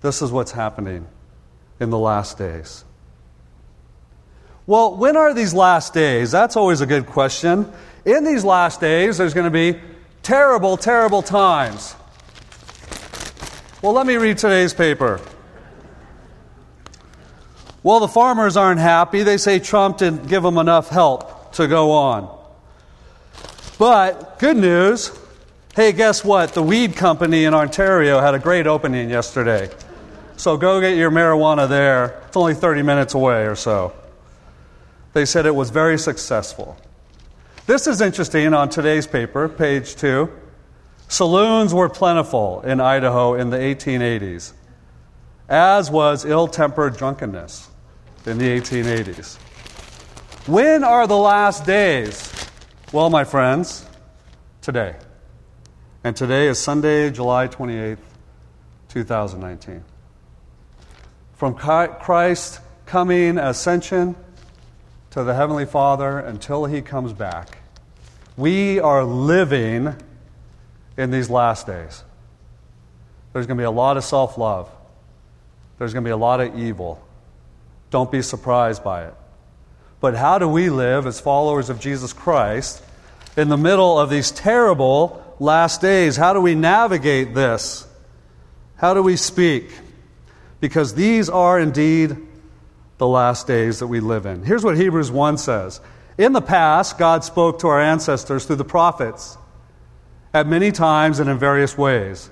This 0.00 0.22
is 0.22 0.30
what's 0.30 0.52
happening 0.52 1.06
in 1.80 1.90
the 1.90 1.98
last 1.98 2.38
days. 2.38 2.84
Well, 4.66 4.96
when 4.96 5.16
are 5.16 5.32
these 5.32 5.54
last 5.54 5.94
days? 5.94 6.30
That's 6.30 6.56
always 6.56 6.80
a 6.80 6.86
good 6.86 7.06
question. 7.06 7.70
In 8.04 8.24
these 8.24 8.44
last 8.44 8.80
days, 8.80 9.18
there's 9.18 9.34
going 9.34 9.44
to 9.44 9.50
be 9.50 9.80
terrible, 10.22 10.76
terrible 10.76 11.22
times. 11.22 11.94
Well, 13.82 13.92
let 13.92 14.06
me 14.06 14.16
read 14.16 14.38
today's 14.38 14.74
paper. 14.74 15.20
Well, 17.82 18.00
the 18.00 18.08
farmers 18.08 18.56
aren't 18.56 18.80
happy. 18.80 19.22
They 19.22 19.36
say 19.36 19.60
Trump 19.60 19.98
didn't 19.98 20.26
give 20.26 20.42
them 20.42 20.58
enough 20.58 20.88
help 20.88 21.52
to 21.52 21.68
go 21.68 21.92
on. 21.92 22.36
But 23.78 24.38
good 24.38 24.56
news 24.56 25.16
hey, 25.76 25.92
guess 25.92 26.24
what? 26.24 26.54
The 26.54 26.62
weed 26.62 26.96
company 26.96 27.44
in 27.44 27.52
Ontario 27.52 28.18
had 28.18 28.34
a 28.34 28.38
great 28.38 28.66
opening 28.66 29.10
yesterday. 29.10 29.70
So 30.38 30.56
go 30.56 30.80
get 30.80 30.96
your 30.96 31.10
marijuana 31.10 31.68
there. 31.68 32.22
It's 32.28 32.36
only 32.36 32.54
30 32.54 32.80
minutes 32.80 33.12
away 33.12 33.46
or 33.46 33.54
so. 33.54 33.92
They 35.16 35.24
said 35.24 35.46
it 35.46 35.54
was 35.54 35.70
very 35.70 35.96
successful. 35.98 36.76
This 37.64 37.86
is 37.86 38.02
interesting 38.02 38.52
on 38.52 38.68
today's 38.68 39.06
paper, 39.06 39.48
page 39.48 39.96
two. 39.96 40.30
Saloons 41.08 41.72
were 41.72 41.88
plentiful 41.88 42.60
in 42.60 42.82
Idaho 42.82 43.32
in 43.32 43.48
the 43.48 43.56
1880s, 43.56 44.52
as 45.48 45.90
was 45.90 46.26
ill 46.26 46.46
tempered 46.46 46.98
drunkenness 46.98 47.70
in 48.26 48.36
the 48.36 48.44
1880s. 48.44 49.38
When 50.46 50.84
are 50.84 51.06
the 51.06 51.16
last 51.16 51.64
days? 51.64 52.30
Well, 52.92 53.08
my 53.08 53.24
friends, 53.24 53.86
today. 54.60 54.96
And 56.04 56.14
today 56.14 56.46
is 56.48 56.58
Sunday, 56.58 57.08
July 57.08 57.48
28th, 57.48 57.96
2019. 58.90 59.82
From 61.32 61.54
Christ's 61.54 62.60
coming, 62.84 63.38
ascension, 63.38 64.14
to 65.16 65.24
the 65.24 65.32
Heavenly 65.32 65.64
Father 65.64 66.18
until 66.18 66.66
He 66.66 66.82
comes 66.82 67.14
back. 67.14 67.56
We 68.36 68.80
are 68.80 69.02
living 69.02 69.96
in 70.98 71.10
these 71.10 71.30
last 71.30 71.66
days. 71.66 72.04
There's 73.32 73.46
going 73.46 73.56
to 73.56 73.60
be 73.62 73.64
a 73.64 73.70
lot 73.70 73.96
of 73.96 74.04
self 74.04 74.36
love, 74.36 74.70
there's 75.78 75.94
going 75.94 76.04
to 76.04 76.08
be 76.08 76.12
a 76.12 76.18
lot 76.18 76.42
of 76.42 76.58
evil. 76.58 77.02
Don't 77.88 78.12
be 78.12 78.20
surprised 78.20 78.84
by 78.84 79.06
it. 79.06 79.14
But 80.00 80.16
how 80.16 80.38
do 80.38 80.48
we 80.48 80.68
live 80.68 81.06
as 81.06 81.18
followers 81.18 81.70
of 81.70 81.80
Jesus 81.80 82.12
Christ 82.12 82.82
in 83.38 83.48
the 83.48 83.56
middle 83.56 83.98
of 83.98 84.10
these 84.10 84.30
terrible 84.30 85.24
last 85.40 85.80
days? 85.80 86.16
How 86.16 86.34
do 86.34 86.42
we 86.42 86.54
navigate 86.54 87.32
this? 87.32 87.88
How 88.76 88.92
do 88.92 89.02
we 89.02 89.16
speak? 89.16 89.70
Because 90.60 90.92
these 90.92 91.30
are 91.30 91.58
indeed 91.58 92.18
the 92.98 93.06
last 93.06 93.46
days 93.46 93.80
that 93.80 93.86
we 93.86 94.00
live 94.00 94.26
in. 94.26 94.42
Here's 94.42 94.64
what 94.64 94.76
Hebrews 94.76 95.10
1 95.10 95.38
says 95.38 95.80
In 96.18 96.32
the 96.32 96.40
past, 96.40 96.98
God 96.98 97.24
spoke 97.24 97.58
to 97.60 97.68
our 97.68 97.80
ancestors 97.80 98.44
through 98.44 98.56
the 98.56 98.64
prophets 98.64 99.36
at 100.32 100.46
many 100.46 100.72
times 100.72 101.18
and 101.18 101.28
in 101.28 101.38
various 101.38 101.76
ways. 101.76 102.30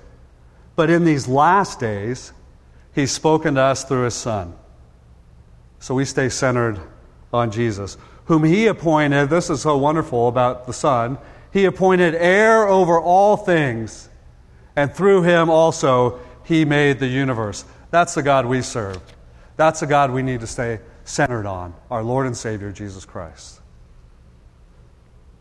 But 0.75 0.89
in 0.89 1.05
these 1.05 1.27
last 1.27 1.79
days, 1.79 2.31
He's 2.93 3.11
spoken 3.11 3.55
to 3.55 3.61
us 3.61 3.83
through 3.83 4.03
His 4.03 4.13
Son. 4.13 4.53
So 5.79 5.95
we 5.95 6.05
stay 6.05 6.29
centered 6.29 6.79
on 7.33 7.51
Jesus, 7.51 7.97
whom 8.25 8.43
He 8.43 8.67
appointed. 8.67 9.29
This 9.29 9.49
is 9.49 9.61
so 9.61 9.77
wonderful 9.77 10.27
about 10.27 10.65
the 10.67 10.73
Son. 10.73 11.17
He 11.51 11.65
appointed 11.65 12.15
heir 12.15 12.67
over 12.67 12.99
all 12.99 13.37
things, 13.37 14.09
and 14.75 14.93
through 14.93 15.23
Him 15.23 15.49
also 15.49 16.19
He 16.43 16.65
made 16.65 16.99
the 16.99 17.07
universe. 17.07 17.65
That's 17.91 18.15
the 18.15 18.23
God 18.23 18.45
we 18.45 18.61
serve. 18.61 19.01
That's 19.55 19.79
the 19.79 19.87
God 19.87 20.11
we 20.11 20.21
need 20.21 20.41
to 20.41 20.47
stay 20.47 20.79
centered 21.03 21.45
on, 21.45 21.73
our 21.89 22.03
Lord 22.03 22.25
and 22.25 22.35
Savior, 22.35 22.71
Jesus 22.71 23.05
Christ. 23.05 23.61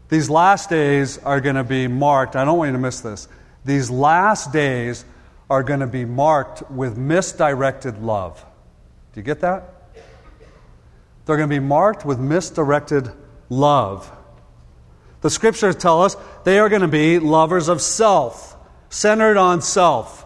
These 0.09 0.30
last 0.30 0.71
days 0.71 1.18
are 1.18 1.40
going 1.40 1.56
to 1.56 1.64
be 1.64 1.88
marked, 1.88 2.37
I 2.37 2.44
don't 2.44 2.59
want 2.59 2.68
you 2.68 2.73
to 2.73 2.78
miss 2.78 3.00
this. 3.00 3.26
These 3.64 3.90
last 3.90 4.52
days 4.52 5.04
are 5.49 5.62
going 5.62 5.80
to 5.80 5.87
be 5.87 6.04
marked 6.04 6.71
with 6.71 6.97
misdirected 6.97 8.02
love. 8.02 8.44
Do 9.12 9.21
you 9.21 9.25
get 9.25 9.40
that? 9.40 9.71
They're 11.25 11.37
going 11.37 11.49
to 11.49 11.54
be 11.54 11.61
marked 11.61 12.04
with 12.04 12.18
misdirected 12.18 13.11
love. 13.49 14.11
The 15.23 15.30
scriptures 15.30 15.76
tell 15.76 16.02
us 16.02 16.16
they 16.44 16.59
are 16.59 16.68
going 16.68 16.83
to 16.83 16.88
be 16.88 17.18
lovers 17.18 17.68
of 17.68 17.80
self, 17.80 18.56
centered 18.90 19.38
on 19.38 19.62
self. 19.62 20.24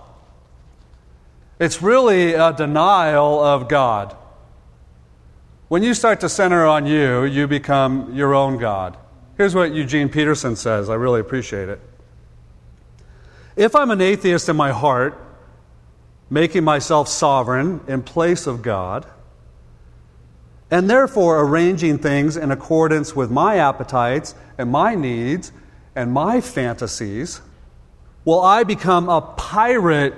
It's 1.61 1.83
really 1.83 2.35
a 2.35 2.53
denial 2.53 3.41
of 3.41 3.69
God. 3.69 4.17
When 5.67 5.83
you 5.83 5.93
start 5.93 6.21
to 6.21 6.29
center 6.29 6.65
on 6.65 6.87
you, 6.87 7.25
you 7.25 7.49
become 7.49 8.15
your 8.15 8.35
own 8.35 8.59
God. 8.59 8.97
Here's 9.37 9.55
what 9.55 9.75
Eugene 9.75 10.09
Peterson 10.09 10.57
says. 10.57 10.89
I 10.89 10.95
really 10.95 11.21
appreciate 11.21 11.69
it. 11.69 11.81
If 13.57 13.75
I'm 13.75 13.91
an 13.91 14.01
atheist 14.01 14.49
in 14.49 14.57
my 14.57 14.71
heart, 14.71 15.21
making 16.31 16.63
myself 16.63 17.09
sovereign 17.09 17.81
in 17.89 18.03
place 18.03 18.47
of 18.47 18.63
God, 18.63 19.05
and 20.71 20.89
therefore 20.89 21.41
arranging 21.41 21.99
things 21.99 22.37
in 22.37 22.53
accordance 22.53 23.17
with 23.17 23.31
my 23.31 23.57
appetites 23.57 24.35
and 24.59 24.71
my 24.71 24.95
needs 24.95 25.51
and 25.97 26.13
my 26.13 26.41
fantasies, 26.41 27.41
will 28.25 28.41
I 28.41 28.63
become 28.63 29.09
a 29.09 29.21
pirate 29.21 30.15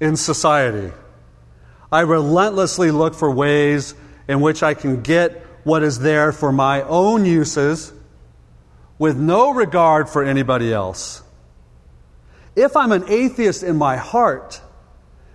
in 0.00 0.16
society. 0.16 0.92
I 1.90 2.00
relentlessly 2.00 2.90
look 2.90 3.14
for 3.14 3.30
ways 3.30 3.94
in 4.28 4.40
which 4.40 4.62
I 4.62 4.74
can 4.74 5.02
get 5.02 5.32
what 5.64 5.82
is 5.82 5.98
there 5.98 6.32
for 6.32 6.52
my 6.52 6.82
own 6.82 7.24
uses 7.24 7.92
with 8.98 9.16
no 9.16 9.52
regard 9.52 10.08
for 10.08 10.24
anybody 10.24 10.72
else. 10.72 11.22
If 12.54 12.76
I'm 12.76 12.92
an 12.92 13.04
atheist 13.08 13.62
in 13.62 13.76
my 13.76 13.96
heart, 13.96 14.60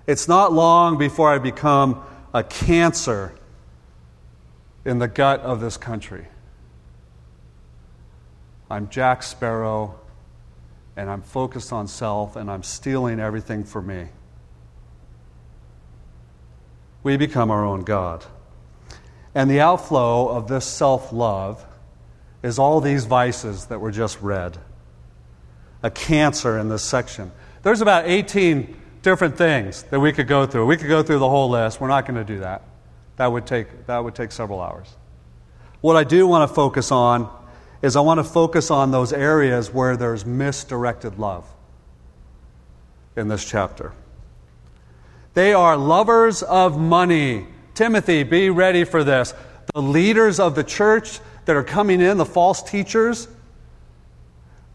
it's 0.07 0.27
not 0.27 0.51
long 0.51 0.97
before 0.97 1.31
I 1.31 1.37
become 1.37 2.03
a 2.33 2.43
cancer 2.43 3.33
in 4.83 4.99
the 4.99 5.07
gut 5.07 5.41
of 5.41 5.61
this 5.61 5.77
country. 5.77 6.27
I'm 8.69 8.89
Jack 8.89 9.21
Sparrow, 9.21 9.99
and 10.95 11.09
I'm 11.09 11.21
focused 11.21 11.71
on 11.71 11.87
self, 11.87 12.35
and 12.35 12.49
I'm 12.49 12.63
stealing 12.63 13.19
everything 13.19 13.63
for 13.63 13.81
me 13.81 14.07
we 17.03 17.17
become 17.17 17.51
our 17.51 17.65
own 17.65 17.83
God. 17.83 18.25
And 19.33 19.49
the 19.49 19.61
outflow 19.61 20.27
of 20.27 20.47
this 20.47 20.65
self 20.65 21.13
love 21.13 21.65
is 22.43 22.59
all 22.59 22.81
these 22.81 23.05
vices 23.05 23.65
that 23.65 23.79
were 23.79 23.91
just 23.91 24.21
read. 24.21 24.57
A 25.83 25.89
cancer 25.89 26.57
in 26.57 26.69
this 26.69 26.83
section. 26.83 27.31
There's 27.63 27.81
about 27.81 28.07
18 28.07 28.75
different 29.01 29.37
things 29.37 29.83
that 29.83 29.99
we 29.99 30.11
could 30.11 30.27
go 30.27 30.45
through. 30.45 30.65
We 30.65 30.77
could 30.77 30.87
go 30.89 31.03
through 31.03 31.19
the 31.19 31.29
whole 31.29 31.49
list. 31.49 31.79
We're 31.79 31.87
not 31.87 32.05
going 32.05 32.17
to 32.17 32.23
do 32.23 32.39
that. 32.39 32.63
That 33.17 33.31
would 33.31 33.45
take, 33.45 33.87
that 33.87 34.03
would 34.03 34.15
take 34.15 34.31
several 34.31 34.61
hours. 34.61 34.95
What 35.81 35.95
I 35.95 36.03
do 36.03 36.27
want 36.27 36.47
to 36.49 36.53
focus 36.53 36.91
on 36.91 37.29
is 37.81 37.95
I 37.95 38.01
want 38.01 38.19
to 38.19 38.23
focus 38.23 38.69
on 38.69 38.91
those 38.91 39.11
areas 39.11 39.73
where 39.73 39.97
there's 39.97 40.25
misdirected 40.25 41.17
love 41.17 41.47
in 43.15 43.27
this 43.27 43.43
chapter. 43.43 43.91
They 45.33 45.53
are 45.53 45.77
lovers 45.77 46.43
of 46.43 46.79
money. 46.79 47.47
Timothy, 47.73 48.23
be 48.23 48.49
ready 48.49 48.83
for 48.83 49.03
this. 49.03 49.33
The 49.73 49.81
leaders 49.81 50.39
of 50.39 50.55
the 50.55 50.63
church 50.63 51.19
that 51.45 51.55
are 51.55 51.63
coming 51.63 52.01
in, 52.01 52.17
the 52.17 52.25
false 52.25 52.61
teachers, 52.61 53.27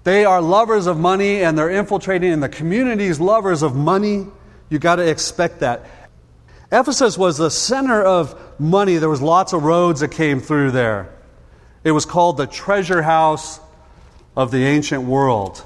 they 0.06 0.24
are 0.24 0.40
lovers 0.40 0.86
of 0.86 0.98
money 0.98 1.42
and 1.42 1.58
they're 1.58 1.68
infiltrating 1.68 2.32
in 2.32 2.38
the 2.38 2.48
communities, 2.48 3.18
lovers 3.18 3.62
of 3.62 3.74
money. 3.74 4.26
You 4.70 4.78
got 4.78 4.96
to 4.96 5.08
expect 5.08 5.60
that. 5.60 5.84
Ephesus 6.70 7.18
was 7.18 7.38
the 7.38 7.50
center 7.50 8.02
of 8.02 8.40
money. 8.60 8.98
There 8.98 9.08
was 9.08 9.20
lots 9.20 9.52
of 9.52 9.64
roads 9.64 10.00
that 10.00 10.12
came 10.12 10.40
through 10.40 10.70
there. 10.70 11.12
It 11.84 11.90
was 11.90 12.04
called 12.04 12.36
the 12.36 12.46
treasure 12.46 13.02
house 13.02 13.60
of 14.36 14.50
the 14.52 14.64
ancient 14.64 15.02
world. 15.02 15.64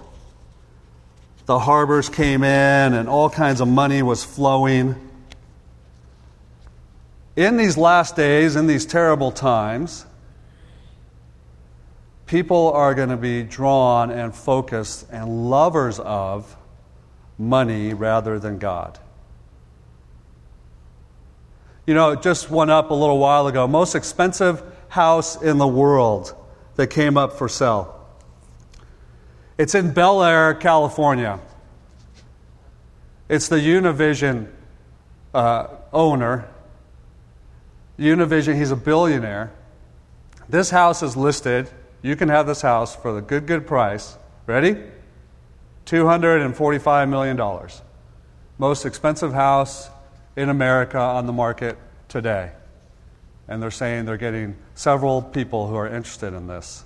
The 1.51 1.59
harbors 1.59 2.09
came 2.09 2.45
in 2.45 2.95
and 2.95 3.09
all 3.09 3.29
kinds 3.29 3.61
of 3.61 3.67
money 3.67 4.05
was 4.05 4.23
flowing. 4.23 4.95
In 7.35 7.57
these 7.57 7.77
last 7.77 8.15
days, 8.15 8.55
in 8.55 8.69
these 8.69 8.87
terrible 8.87 9.33
times, 9.33 10.07
people 12.27 12.71
are 12.71 12.95
going 12.95 13.09
to 13.09 13.17
be 13.17 13.43
drawn 13.43 14.13
and 14.13 14.33
focused 14.33 15.09
and 15.11 15.51
lovers 15.51 15.99
of 15.99 16.57
money 17.37 17.95
rather 17.95 18.39
than 18.39 18.61
God. 18.61 19.01
You 21.85 21.95
know, 21.95 22.11
it 22.11 22.23
just 22.23 22.49
went 22.49 22.71
up 22.71 22.93
a 22.93 22.95
little 22.95 23.19
while 23.19 23.49
ago. 23.49 23.67
Most 23.67 23.97
expensive 23.97 24.63
house 24.89 25.43
in 25.43 25.59
the 25.59 25.67
world 25.67 26.33
that 26.77 26.91
came 26.91 27.17
up 27.17 27.33
for 27.33 27.49
sale. 27.49 28.00
It's 29.61 29.75
in 29.75 29.93
Bel 29.93 30.23
Air, 30.23 30.55
California. 30.55 31.39
It's 33.29 33.49
the 33.49 33.59
Univision 33.59 34.49
uh, 35.35 35.67
owner. 35.93 36.49
Univision, 37.99 38.57
he's 38.57 38.71
a 38.71 38.77
billionaire. 38.77 39.53
This 40.49 40.71
house 40.71 41.03
is 41.03 41.15
listed. 41.15 41.69
You 42.01 42.17
can 42.17 42.31
have 42.31 42.47
this 42.47 42.63
house 42.63 42.97
for 42.97 43.13
the 43.13 43.21
good, 43.21 43.45
good 43.45 43.67
price. 43.67 44.17
Ready? 44.47 44.79
$245 45.85 47.11
million. 47.11 47.69
Most 48.57 48.87
expensive 48.87 49.35
house 49.35 49.91
in 50.37 50.49
America 50.49 50.99
on 50.99 51.27
the 51.27 51.35
market 51.35 51.77
today. 52.09 52.53
And 53.47 53.63
they're 53.63 53.71
saying 53.71 54.07
they're 54.07 54.17
getting 54.17 54.57
several 54.75 55.21
people 55.21 55.67
who 55.67 55.75
are 55.75 55.87
interested 55.87 56.33
in 56.33 56.47
this. 56.47 56.83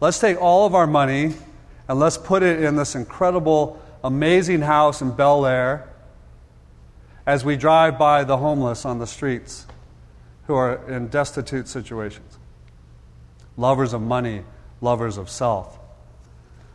Let's 0.00 0.18
take 0.18 0.40
all 0.40 0.64
of 0.64 0.74
our 0.74 0.86
money 0.86 1.34
and 1.88 1.98
let's 1.98 2.18
put 2.18 2.42
it 2.42 2.62
in 2.62 2.76
this 2.76 2.94
incredible, 2.94 3.80
amazing 4.02 4.62
house 4.62 5.02
in 5.02 5.12
Bel 5.12 5.46
Air 5.46 5.88
as 7.26 7.44
we 7.44 7.56
drive 7.56 7.98
by 7.98 8.24
the 8.24 8.36
homeless 8.36 8.84
on 8.84 8.98
the 8.98 9.06
streets 9.06 9.66
who 10.46 10.54
are 10.54 10.88
in 10.90 11.08
destitute 11.08 11.68
situations. 11.68 12.38
Lovers 13.56 13.92
of 13.92 14.02
money, 14.02 14.42
lovers 14.80 15.16
of 15.16 15.28
self. 15.28 15.78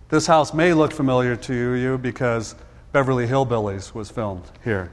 This 0.09 0.27
house 0.27 0.53
may 0.53 0.73
look 0.73 0.91
familiar 0.91 1.35
to 1.37 1.53
you 1.53 1.97
because 1.97 2.55
Beverly 2.91 3.27
Hillbillies 3.27 3.93
was 3.93 4.11
filmed 4.11 4.43
here. 4.63 4.91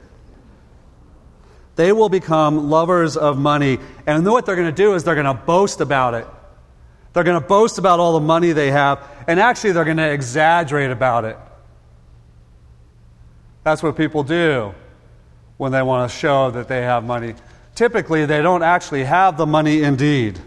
They 1.75 1.91
will 1.91 2.09
become 2.09 2.69
lovers 2.69 3.17
of 3.17 3.37
money. 3.37 3.79
And 4.05 4.25
what 4.25 4.45
they're 4.45 4.55
going 4.55 4.73
to 4.73 4.75
do 4.75 4.95
is 4.95 5.03
they're 5.03 5.15
going 5.15 5.25
to 5.25 5.33
boast 5.33 5.81
about 5.81 6.13
it. 6.13 6.27
They're 7.13 7.23
going 7.23 7.41
to 7.41 7.47
boast 7.47 7.77
about 7.77 7.99
all 7.99 8.13
the 8.13 8.25
money 8.25 8.51
they 8.51 8.71
have, 8.71 9.05
and 9.27 9.39
actually, 9.39 9.71
they're 9.71 9.85
going 9.85 9.97
to 9.97 10.11
exaggerate 10.11 10.91
about 10.91 11.25
it. 11.25 11.37
That's 13.63 13.83
what 13.83 13.97
people 13.97 14.23
do 14.23 14.73
when 15.57 15.71
they 15.71 15.81
want 15.81 16.09
to 16.09 16.17
show 16.17 16.51
that 16.51 16.67
they 16.67 16.81
have 16.81 17.03
money. 17.03 17.35
Typically, 17.75 18.25
they 18.25 18.41
don't 18.41 18.63
actually 18.63 19.03
have 19.03 19.37
the 19.37 19.45
money 19.45 19.83
indeed. 19.83 20.39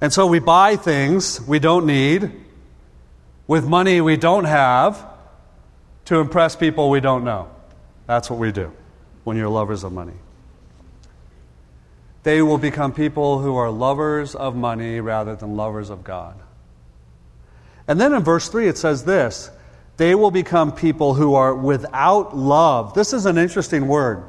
And 0.00 0.12
so 0.12 0.26
we 0.26 0.40
buy 0.40 0.76
things 0.76 1.40
we 1.40 1.58
don't 1.58 1.86
need 1.86 2.32
with 3.46 3.66
money 3.66 4.00
we 4.00 4.16
don't 4.16 4.44
have 4.44 5.06
to 6.06 6.18
impress 6.18 6.56
people 6.56 6.90
we 6.90 7.00
don't 7.00 7.24
know. 7.24 7.48
That's 8.06 8.28
what 8.28 8.38
we 8.38 8.50
do 8.50 8.72
when 9.24 9.36
you're 9.36 9.48
lovers 9.48 9.84
of 9.84 9.92
money. 9.92 10.14
They 12.22 12.40
will 12.42 12.58
become 12.58 12.92
people 12.92 13.40
who 13.40 13.56
are 13.56 13.70
lovers 13.70 14.34
of 14.34 14.54
money 14.54 15.00
rather 15.00 15.34
than 15.34 15.56
lovers 15.56 15.90
of 15.90 16.04
God. 16.04 16.36
And 17.88 18.00
then 18.00 18.12
in 18.12 18.22
verse 18.22 18.48
3, 18.48 18.68
it 18.68 18.78
says 18.78 19.04
this 19.04 19.50
they 19.96 20.14
will 20.14 20.30
become 20.30 20.72
people 20.72 21.14
who 21.14 21.34
are 21.34 21.54
without 21.54 22.36
love. 22.36 22.94
This 22.94 23.12
is 23.12 23.26
an 23.26 23.38
interesting 23.38 23.88
word. 23.88 24.24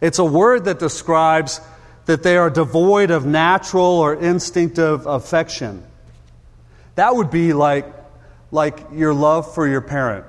It's 0.00 0.18
a 0.18 0.24
word 0.24 0.64
that 0.64 0.78
describes 0.78 1.60
that 2.06 2.22
they 2.22 2.36
are 2.36 2.50
devoid 2.50 3.10
of 3.10 3.26
natural 3.26 3.84
or 3.84 4.14
instinctive 4.14 5.06
affection. 5.06 5.84
That 6.96 7.14
would 7.14 7.30
be 7.30 7.52
like, 7.52 7.86
like 8.50 8.86
your 8.92 9.14
love 9.14 9.54
for 9.54 9.66
your 9.66 9.80
parent, 9.80 10.24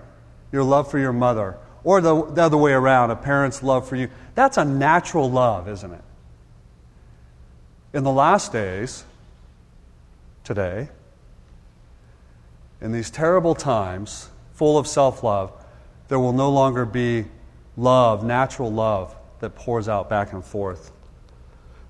your 0.51 0.63
love 0.63 0.91
for 0.91 0.99
your 0.99 1.13
mother, 1.13 1.57
or 1.84 2.01
the, 2.01 2.25
the 2.25 2.43
other 2.43 2.57
way 2.57 2.73
around, 2.73 3.12
a 3.12 3.15
parent's 3.15 3.63
love 3.63 3.88
for 3.88 3.95
you. 3.95 4.10
That's 4.36 4.57
a 4.57 4.65
natural 4.65 5.29
love, 5.29 5.67
isn't 5.67 5.91
it? 5.91 6.03
In 7.93 8.04
the 8.04 8.12
last 8.12 8.54
days, 8.54 9.04
today, 10.43 10.89
in 12.80 12.91
these 12.93 13.12
terrible 13.12 13.54
times, 13.54 14.30
full 14.54 14.77
of 14.77 14.88
self 14.88 15.23
love, 15.23 15.51
there 16.08 16.19
will 16.19 16.34
no 16.34 16.49
longer 16.49 16.86
be 16.86 17.25
love, 17.75 18.23
natural 18.23 18.71
love, 18.71 19.15
that 19.39 19.56
pours 19.56 19.89
out 19.89 20.10
back 20.10 20.34
and 20.34 20.43
forth. 20.43 20.91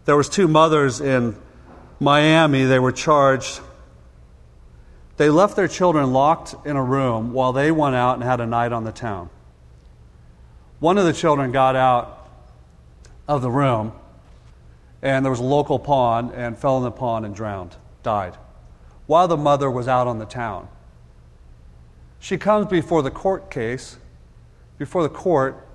There 0.05 0.17
was 0.17 0.27
two 0.27 0.47
mothers 0.47 1.01
in 1.01 1.35
Miami, 1.99 2.63
they 2.63 2.79
were 2.79 2.91
charged. 2.91 3.61
They 5.17 5.29
left 5.29 5.55
their 5.55 5.67
children 5.67 6.13
locked 6.13 6.55
in 6.65 6.75
a 6.75 6.83
room 6.83 7.31
while 7.31 7.53
they 7.53 7.71
went 7.71 7.95
out 7.95 8.15
and 8.15 8.23
had 8.23 8.41
a 8.41 8.47
night 8.47 8.71
on 8.71 8.85
the 8.85 8.91
town. 8.91 9.29
One 10.79 10.97
of 10.97 11.05
the 11.05 11.13
children 11.13 11.51
got 11.51 11.75
out 11.75 12.27
of 13.27 13.43
the 13.43 13.51
room, 13.51 13.91
and 15.01 15.25
there 15.25 15.31
was 15.31 15.39
a 15.39 15.43
local 15.43 15.79
pond, 15.79 16.31
and 16.33 16.57
fell 16.57 16.77
in 16.77 16.83
the 16.83 16.91
pond 16.91 17.25
and 17.25 17.35
drowned, 17.35 17.75
died, 18.03 18.35
while 19.07 19.27
the 19.27 19.37
mother 19.37 19.69
was 19.69 19.87
out 19.87 20.07
on 20.07 20.19
the 20.19 20.25
town. 20.25 20.67
She 22.19 22.37
comes 22.37 22.67
before 22.67 23.01
the 23.01 23.11
court 23.11 23.49
case, 23.49 23.97
before 24.77 25.03
the 25.03 25.09
court, 25.09 25.67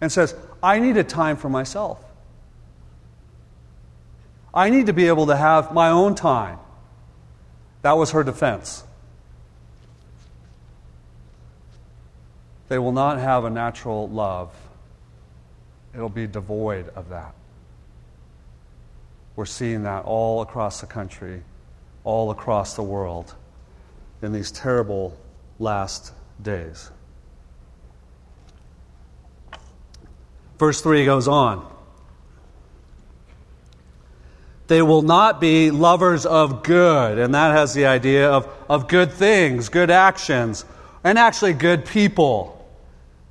and 0.00 0.10
says, 0.10 0.34
I 0.62 0.78
need 0.78 0.96
a 0.96 1.04
time 1.04 1.36
for 1.36 1.48
myself. 1.48 2.02
I 4.54 4.70
need 4.70 4.86
to 4.86 4.92
be 4.92 5.06
able 5.08 5.26
to 5.26 5.36
have 5.36 5.72
my 5.72 5.90
own 5.90 6.14
time. 6.14 6.58
That 7.82 7.96
was 7.96 8.12
her 8.12 8.22
defense. 8.22 8.84
They 12.68 12.78
will 12.78 12.92
not 12.92 13.18
have 13.18 13.44
a 13.44 13.50
natural 13.50 14.08
love, 14.08 14.54
it'll 15.92 16.08
be 16.08 16.28
devoid 16.28 16.88
of 16.90 17.08
that. 17.08 17.34
We're 19.40 19.46
seeing 19.46 19.84
that 19.84 20.04
all 20.04 20.42
across 20.42 20.82
the 20.82 20.86
country, 20.86 21.42
all 22.04 22.30
across 22.30 22.74
the 22.74 22.82
world 22.82 23.34
in 24.20 24.34
these 24.34 24.50
terrible 24.50 25.16
last 25.58 26.12
days. 26.42 26.90
Verse 30.58 30.82
3 30.82 31.06
goes 31.06 31.26
on. 31.26 31.66
They 34.66 34.82
will 34.82 35.00
not 35.00 35.40
be 35.40 35.70
lovers 35.70 36.26
of 36.26 36.62
good, 36.62 37.16
and 37.16 37.34
that 37.34 37.56
has 37.56 37.72
the 37.72 37.86
idea 37.86 38.30
of, 38.30 38.46
of 38.68 38.88
good 38.88 39.10
things, 39.10 39.70
good 39.70 39.90
actions, 39.90 40.66
and 41.02 41.18
actually 41.18 41.54
good 41.54 41.86
people. 41.86 42.70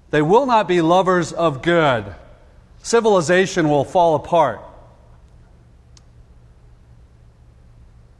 They 0.09 0.23
will 0.23 0.47
not 0.47 0.67
be 0.67 0.81
lovers 0.81 1.33
of 1.33 1.61
good. 1.61 2.15
Civilization 2.81 3.69
will 3.69 3.83
fall 3.83 4.15
apart. 4.15 4.61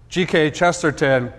G.K. 0.10 0.52
Chesterton 0.52 1.32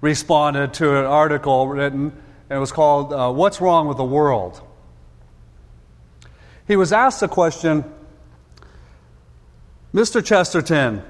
responded 0.00 0.74
to 0.74 0.98
an 0.98 1.06
article 1.06 1.66
written, 1.66 2.12
and 2.50 2.56
it 2.56 2.60
was 2.60 2.72
called 2.72 3.12
uh, 3.12 3.32
What's 3.32 3.60
Wrong 3.60 3.88
with 3.88 3.96
the 3.96 4.04
World? 4.04 4.60
He 6.68 6.76
was 6.76 6.92
asked 6.92 7.20
the 7.20 7.28
question 7.28 7.84
Mr. 9.94 10.24
Chesterton, 10.24 11.02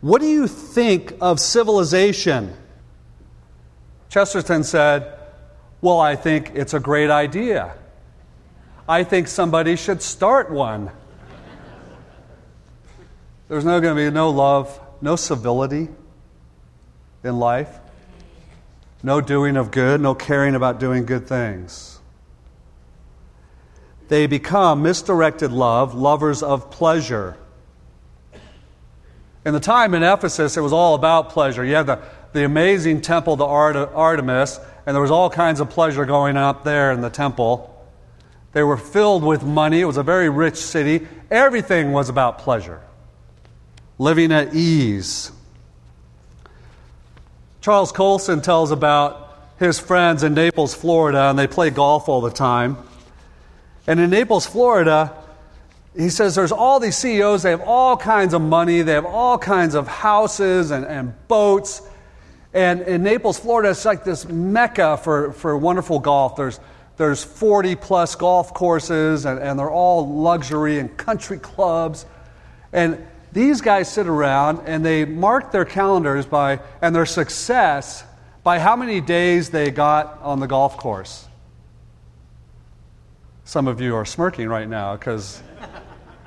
what 0.00 0.20
do 0.20 0.26
you 0.26 0.46
think 0.46 1.12
of 1.20 1.38
civilization? 1.38 2.54
Chesterton 4.08 4.64
said, 4.64 5.18
well, 5.80 6.00
I 6.00 6.16
think 6.16 6.52
it's 6.54 6.72
a 6.72 6.80
great 6.80 7.10
idea. 7.10 7.74
I 8.88 9.04
think 9.04 9.28
somebody 9.28 9.76
should 9.76 10.00
start 10.00 10.50
one. 10.50 10.90
There's 13.48 13.64
no 13.64 13.80
going 13.80 13.96
to 13.96 14.10
be 14.10 14.14
no 14.14 14.30
love, 14.30 14.80
no 15.00 15.16
civility 15.16 15.88
in 17.24 17.38
life, 17.38 17.78
no 19.02 19.20
doing 19.20 19.56
of 19.56 19.70
good, 19.70 20.00
no 20.00 20.14
caring 20.14 20.54
about 20.54 20.80
doing 20.80 21.04
good 21.06 21.26
things. 21.26 21.98
they 24.08 24.26
become 24.26 24.82
misdirected 24.82 25.52
love, 25.52 25.94
lovers 25.94 26.42
of 26.42 26.70
pleasure. 26.70 27.36
In 29.44 29.52
the 29.54 29.60
time 29.60 29.94
in 29.94 30.02
Ephesus, 30.02 30.56
it 30.56 30.60
was 30.60 30.72
all 30.72 30.94
about 30.94 31.30
pleasure. 31.30 31.64
You 31.64 31.74
had 31.74 31.86
the, 31.86 32.02
the 32.32 32.44
amazing 32.44 33.02
temple 33.02 33.36
to 33.36 33.44
Artemis, 33.44 34.58
and 34.86 34.94
there 34.94 35.02
was 35.02 35.10
all 35.10 35.30
kinds 35.30 35.60
of 35.60 35.70
pleasure 35.70 36.04
going 36.04 36.36
up 36.36 36.64
there 36.64 36.92
in 36.92 37.00
the 37.00 37.10
temple. 37.10 37.74
They 38.52 38.62
were 38.62 38.76
filled 38.76 39.22
with 39.22 39.44
money. 39.44 39.80
It 39.80 39.84
was 39.84 39.98
a 39.98 40.02
very 40.02 40.28
rich 40.28 40.56
city. 40.56 41.06
Everything 41.30 41.92
was 41.92 42.08
about 42.08 42.38
pleasure, 42.38 42.80
living 43.98 44.32
at 44.32 44.54
ease. 44.54 45.32
Charles 47.60 47.92
Colson 47.92 48.40
tells 48.40 48.70
about 48.70 49.28
his 49.58 49.80
friends 49.80 50.22
in 50.22 50.34
Naples, 50.34 50.72
Florida, 50.72 51.30
and 51.30 51.38
they 51.38 51.48
play 51.48 51.70
golf 51.70 52.08
all 52.08 52.20
the 52.20 52.30
time. 52.30 52.76
And 53.86 53.98
in 53.98 54.10
Naples, 54.10 54.46
Florida, 54.46 55.12
he 55.96 56.10
says 56.10 56.34
there's 56.34 56.52
all 56.52 56.78
these 56.78 56.96
CEOs, 56.96 57.42
they 57.42 57.50
have 57.50 57.62
all 57.62 57.96
kinds 57.96 58.34
of 58.34 58.40
money, 58.40 58.82
they 58.82 58.92
have 58.92 59.06
all 59.06 59.36
kinds 59.36 59.74
of 59.74 59.88
houses 59.88 60.70
and, 60.70 60.84
and 60.86 61.14
boats. 61.26 61.82
And 62.54 62.82
in 62.82 63.02
Naples, 63.02 63.38
Florida, 63.38 63.70
it's 63.70 63.84
like 63.84 64.04
this 64.04 64.26
mecca 64.28 64.96
for, 64.98 65.32
for 65.32 65.56
wonderful 65.56 65.98
golf. 65.98 66.36
There's, 66.36 66.60
there's 66.96 67.24
40 67.24 67.74
plus 67.74 68.14
golf 68.14 68.54
courses, 68.54 69.24
and, 69.24 69.40
and 69.40 69.58
they're 69.58 69.70
all 69.70 70.08
luxury 70.08 70.78
and 70.78 70.96
country 70.96 71.38
clubs. 71.38 72.06
And 72.72 73.04
these 73.32 73.60
guys 73.60 73.92
sit 73.92 74.06
around 74.06 74.60
and 74.66 74.84
they 74.84 75.04
mark 75.04 75.52
their 75.52 75.64
calendars 75.64 76.26
by, 76.26 76.60
and 76.80 76.94
their 76.94 77.06
success 77.06 78.04
by 78.42 78.58
how 78.58 78.76
many 78.76 79.00
days 79.00 79.50
they 79.50 79.70
got 79.70 80.20
on 80.22 80.40
the 80.40 80.46
golf 80.46 80.76
course. 80.76 81.26
Some 83.44 83.66
of 83.66 83.80
you 83.80 83.94
are 83.94 84.04
smirking 84.04 84.48
right 84.48 84.68
now 84.68 84.96
because 84.96 85.42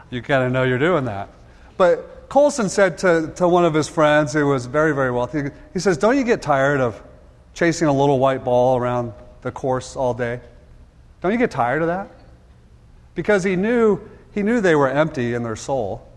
you 0.10 0.22
kind 0.22 0.44
of 0.44 0.52
know 0.52 0.64
you're 0.64 0.80
doing 0.80 1.06
that. 1.06 1.30
But 1.78 2.30
Colson 2.30 2.70
said 2.70 2.98
to, 3.00 3.32
to 3.36 3.48
one 3.48 3.66
of 3.66 3.74
his 3.74 3.88
friends 3.88 4.34
who 4.34 4.46
was 4.48 4.66
very, 4.66 4.94
very 4.94 5.12
wealthy, 5.12 5.50
he 5.74 5.80
says, 5.80 5.98
Don't 5.98 6.18
you 6.18 6.24
get 6.24 6.42
tired 6.42 6.80
of 6.80 7.02
chasing 7.54 7.88
a 7.88 7.94
little 7.94 8.20
white 8.20 8.44
ball 8.44 8.78
around 8.78 9.14
the 9.42 9.52
course 9.52 9.96
all 9.96 10.14
day? 10.14 10.40
Don't 11.22 11.32
you 11.32 11.38
get 11.38 11.52
tired 11.52 11.82
of 11.82 11.88
that? 11.88 12.10
Because 13.16 13.44
he 13.44 13.56
knew, 13.56 14.00
he 14.32 14.44
knew 14.44 14.62
they 14.62 14.76
were 14.76 14.90
empty 14.90 15.34
in 15.34 15.44
their 15.44 15.56
soul. 15.56 16.08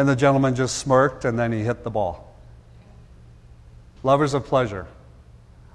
And 0.00 0.08
the 0.08 0.16
gentleman 0.16 0.54
just 0.54 0.78
smirked 0.78 1.26
and 1.26 1.38
then 1.38 1.52
he 1.52 1.60
hit 1.60 1.84
the 1.84 1.90
ball. 1.90 2.34
Lovers 4.02 4.32
of 4.32 4.46
pleasure. 4.46 4.86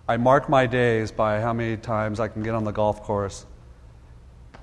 I 0.07 0.17
mark 0.17 0.49
my 0.49 0.65
days 0.65 1.11
by 1.11 1.41
how 1.41 1.53
many 1.53 1.77
times 1.77 2.19
I 2.19 2.27
can 2.27 2.41
get 2.41 2.55
on 2.55 2.63
the 2.63 2.71
golf 2.71 3.03
course, 3.03 3.45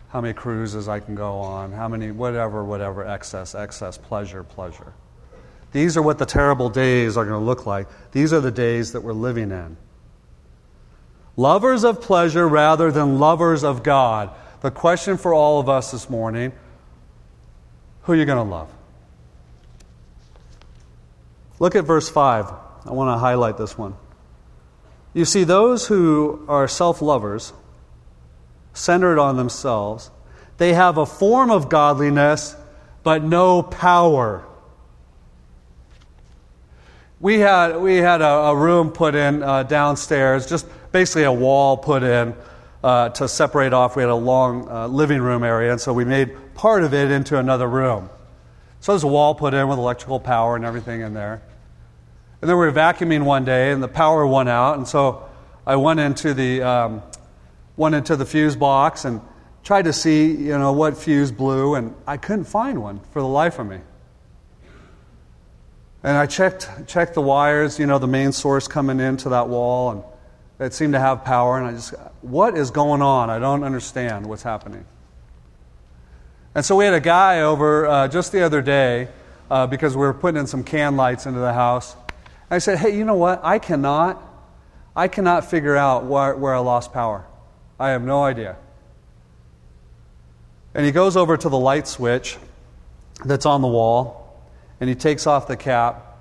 how 0.09 0.20
many 0.20 0.35
cruises 0.35 0.88
I 0.88 0.98
can 0.98 1.14
go 1.14 1.38
on, 1.38 1.70
how 1.70 1.87
many, 1.87 2.11
whatever, 2.11 2.64
whatever, 2.64 3.07
excess, 3.07 3.55
excess, 3.55 3.96
pleasure, 3.96 4.42
pleasure. 4.42 4.94
These 5.70 5.96
are 5.96 6.03
what 6.03 6.18
the 6.18 6.27
terrible 6.27 6.68
days 6.68 7.16
are 7.16 7.25
going 7.25 7.38
to 7.38 7.46
look 7.46 7.64
like. 7.64 7.87
These 8.11 8.33
are 8.33 8.40
the 8.40 8.51
days 8.51 8.90
that 8.90 9.03
we're 9.03 9.12
living 9.12 9.53
in. 9.53 9.77
Lovers 11.37 11.85
of 11.85 12.03
pleasure 12.03 12.48
rather 12.48 12.90
than 12.90 13.20
lovers 13.20 13.62
of 13.62 13.85
God. 13.85 14.31
The 14.61 14.72
question 14.72 15.16
for 15.16 15.33
all 15.33 15.61
of 15.61 15.68
us 15.68 15.92
this 15.92 16.11
morning 16.11 16.51
who 18.03 18.14
are 18.14 18.16
you 18.16 18.25
going 18.25 18.44
to 18.44 18.51
love? 18.51 18.68
Look 21.62 21.77
at 21.77 21.85
verse 21.85 22.09
5. 22.09 22.53
I 22.87 22.90
want 22.90 23.14
to 23.14 23.18
highlight 23.18 23.57
this 23.57 23.79
one. 23.79 23.94
You 25.14 25.25
see, 25.25 25.44
those 25.44 25.87
who 25.87 26.44
are 26.48 26.66
self 26.66 27.01
lovers, 27.01 27.53
centered 28.72 29.20
on 29.20 29.37
themselves, 29.37 30.11
they 30.59 30.75
have 30.75 30.98
a 30.98 31.07
form 31.07 31.53
of 31.53 31.68
godliness, 31.68 32.57
but 33.05 33.22
no 33.22 33.62
power. 33.62 34.44
We 37.20 37.38
had, 37.38 37.77
we 37.77 37.98
had 37.98 38.22
a, 38.22 38.27
a 38.27 38.57
room 38.57 38.90
put 38.90 39.14
in 39.14 39.44
uh, 39.44 39.62
downstairs, 39.62 40.48
just 40.48 40.66
basically 40.90 41.22
a 41.22 41.33
wall 41.33 41.77
put 41.77 42.03
in 42.03 42.35
uh, 42.83 43.11
to 43.11 43.29
separate 43.29 43.72
off. 43.72 43.94
We 43.94 44.03
had 44.03 44.11
a 44.11 44.16
long 44.16 44.68
uh, 44.68 44.88
living 44.88 45.22
room 45.22 45.44
area, 45.44 45.70
and 45.70 45.81
so 45.81 45.92
we 45.92 46.05
made 46.05 46.35
part 46.57 46.83
of 46.83 46.92
it 46.92 47.12
into 47.12 47.38
another 47.38 47.68
room. 47.68 48.11
So 48.81 48.90
there's 48.90 49.05
a 49.05 49.07
wall 49.07 49.37
put 49.37 49.55
in 49.55 49.68
with 49.68 49.79
electrical 49.79 50.18
power 50.18 50.57
and 50.57 50.64
everything 50.64 51.03
in 51.03 51.14
there. 51.14 51.40
And 52.43 52.51
then 52.51 52.59
we 52.59 52.67
were 52.67 52.73
vacuuming 52.73 53.23
one 53.25 53.45
day, 53.45 53.71
and 53.71 53.81
the 53.81 53.87
power 53.87 54.27
went 54.27 54.49
out, 54.49 54.77
and 54.77 54.87
so 54.87 55.29
I 55.65 55.77
went 55.77 56.01
into 56.01 56.35
the 56.35 56.61
um, 56.63 57.03
went 57.77 57.95
into 57.95 58.17
the 58.17 58.27
fuse 58.27 58.57
box 58.57 59.05
and 59.05 59.21
tried 59.63 59.85
to 59.85 59.93
see, 59.93 60.33
you 60.33 60.59
know, 60.59 60.73
what 60.73 60.97
fuse 60.97 61.31
blew, 61.31 61.77
and 61.77 61.95
I 62.05 62.17
couldn't 62.17 62.47
find 62.47 62.83
one 62.83 62.99
for 63.13 63.23
the 63.23 63.29
life 63.29 63.61
of 63.61 63.69
me. 63.69 63.79
And 66.03 66.17
I 66.17 66.27
checked 66.27 66.69
checked 66.89 67.15
the 67.15 67.21
wires, 67.21 67.79
you 67.79 67.87
know, 67.87 68.01
the 68.01 68.09
main 68.09 68.33
source 68.33 68.67
coming 68.67 68.99
into 68.99 69.29
that 69.29 69.49
wall, 69.49 69.93
and 69.93 70.03
it 70.59 70.75
seemed 70.75 70.95
to 70.95 71.01
have 71.01 71.25
power. 71.25 71.59
And 71.59 71.69
I 71.69 71.73
just, 71.75 71.95
what 72.23 72.59
is 72.59 72.73
going 72.73 73.03
on? 73.03 73.31
I 73.31 73.39
don't 73.39 73.63
understand 73.63 74.27
what's 74.27 74.43
happening. 74.43 74.85
And 76.57 76.65
so 76.65 76.75
we 76.75 76.87
had 76.87 76.95
a 76.95 77.01
guy 77.01 77.43
over 77.43 77.87
uh, 77.87 78.09
just 78.09 78.33
the 78.33 78.43
other 78.43 78.63
day 78.63 79.07
uh, 79.49 79.69
because 79.69 79.95
we 79.95 80.01
were 80.01 80.13
putting 80.13 80.41
in 80.41 80.49
some 80.49 80.65
can 80.65 80.97
lights 80.97 81.25
into 81.25 81.39
the 81.39 81.53
house. 81.53 81.95
I 82.53 82.59
said, 82.59 82.77
hey, 82.77 82.95
you 82.95 83.07
know 83.07 83.15
what? 83.15 83.41
I 83.43 83.59
cannot, 83.59 84.23
I 84.95 85.09
cannot 85.09 85.49
figure 85.49 85.75
out 85.75 86.05
where, 86.05 86.37
where 86.37 86.55
I 86.55 86.59
lost 86.59 86.93
power. 86.93 87.25
I 87.81 87.88
have 87.88 88.03
no 88.03 88.23
idea. 88.23 88.57
And 90.75 90.85
he 90.85 90.93
goes 90.93 91.17
over 91.17 91.38
to 91.38 91.49
the 91.49 91.57
light 91.57 91.88
switch 91.88 92.37
that's 93.25 93.47
on 93.47 93.62
the 93.62 93.69
wall, 93.69 94.38
and 94.81 94.91
he 94.91 94.95
takes 94.95 95.27
off 95.27 95.49
the 95.49 95.57
cap, 95.57 96.19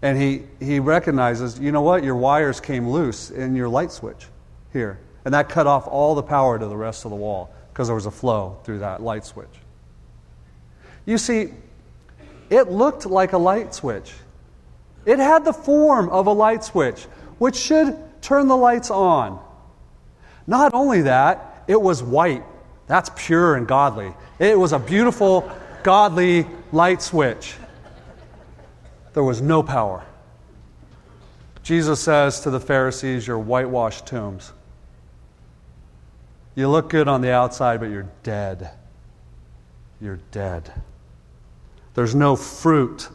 and 0.00 0.16
he, 0.16 0.44
he 0.64 0.78
recognizes, 0.78 1.58
you 1.58 1.72
know 1.72 1.82
what? 1.82 2.04
Your 2.04 2.14
wires 2.14 2.60
came 2.60 2.88
loose 2.88 3.32
in 3.32 3.56
your 3.56 3.68
light 3.68 3.90
switch 3.90 4.28
here. 4.72 5.00
And 5.24 5.34
that 5.34 5.48
cut 5.48 5.66
off 5.66 5.88
all 5.88 6.14
the 6.14 6.22
power 6.22 6.56
to 6.56 6.66
the 6.68 6.76
rest 6.76 7.04
of 7.04 7.10
the 7.10 7.16
wall 7.16 7.52
because 7.72 7.88
there 7.88 7.96
was 7.96 8.06
a 8.06 8.12
flow 8.12 8.60
through 8.62 8.78
that 8.78 9.02
light 9.02 9.24
switch. 9.24 9.58
You 11.04 11.18
see, 11.18 11.52
it 12.48 12.70
looked 12.70 13.06
like 13.06 13.32
a 13.32 13.38
light 13.38 13.74
switch. 13.74 14.12
It 15.06 15.18
had 15.18 15.44
the 15.44 15.52
form 15.52 16.08
of 16.08 16.26
a 16.26 16.32
light 16.32 16.64
switch, 16.64 17.04
which 17.38 17.56
should 17.56 17.96
turn 18.22 18.48
the 18.48 18.56
lights 18.56 18.90
on. 18.90 19.40
Not 20.46 20.74
only 20.74 21.02
that, 21.02 21.64
it 21.66 21.80
was 21.80 22.02
white. 22.02 22.44
That's 22.86 23.10
pure 23.14 23.54
and 23.54 23.66
godly. 23.66 24.14
It 24.38 24.58
was 24.58 24.72
a 24.72 24.78
beautiful, 24.78 25.50
godly 25.82 26.46
light 26.72 27.02
switch. 27.02 27.54
There 29.14 29.22
was 29.22 29.40
no 29.40 29.62
power. 29.62 30.04
Jesus 31.62 32.00
says 32.00 32.40
to 32.40 32.50
the 32.50 32.60
Pharisees, 32.60 33.26
You're 33.26 33.38
whitewashed 33.38 34.06
tombs. 34.06 34.52
You 36.54 36.68
look 36.68 36.90
good 36.90 37.08
on 37.08 37.20
the 37.20 37.32
outside, 37.32 37.80
but 37.80 37.90
you're 37.90 38.08
dead. 38.22 38.70
You're 40.00 40.20
dead. 40.30 40.70
There's 41.94 42.14
no 42.14 42.36
fruit 42.36 43.08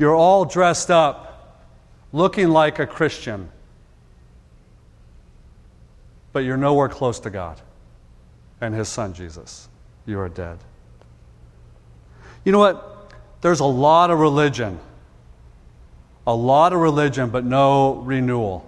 you're 0.00 0.16
all 0.16 0.46
dressed 0.46 0.90
up, 0.90 1.66
looking 2.10 2.48
like 2.48 2.78
a 2.78 2.86
Christian, 2.86 3.50
but 6.32 6.40
you're 6.40 6.56
nowhere 6.56 6.88
close 6.88 7.20
to 7.20 7.28
God 7.28 7.60
and 8.62 8.74
His 8.74 8.88
Son, 8.88 9.12
Jesus. 9.12 9.68
You 10.06 10.18
are 10.18 10.30
dead. 10.30 10.56
You 12.44 12.52
know 12.52 12.58
what? 12.58 13.12
There's 13.42 13.60
a 13.60 13.66
lot 13.66 14.10
of 14.10 14.18
religion. 14.18 14.80
A 16.26 16.34
lot 16.34 16.72
of 16.72 16.80
religion, 16.80 17.28
but 17.28 17.44
no 17.44 17.96
renewal. 17.96 18.66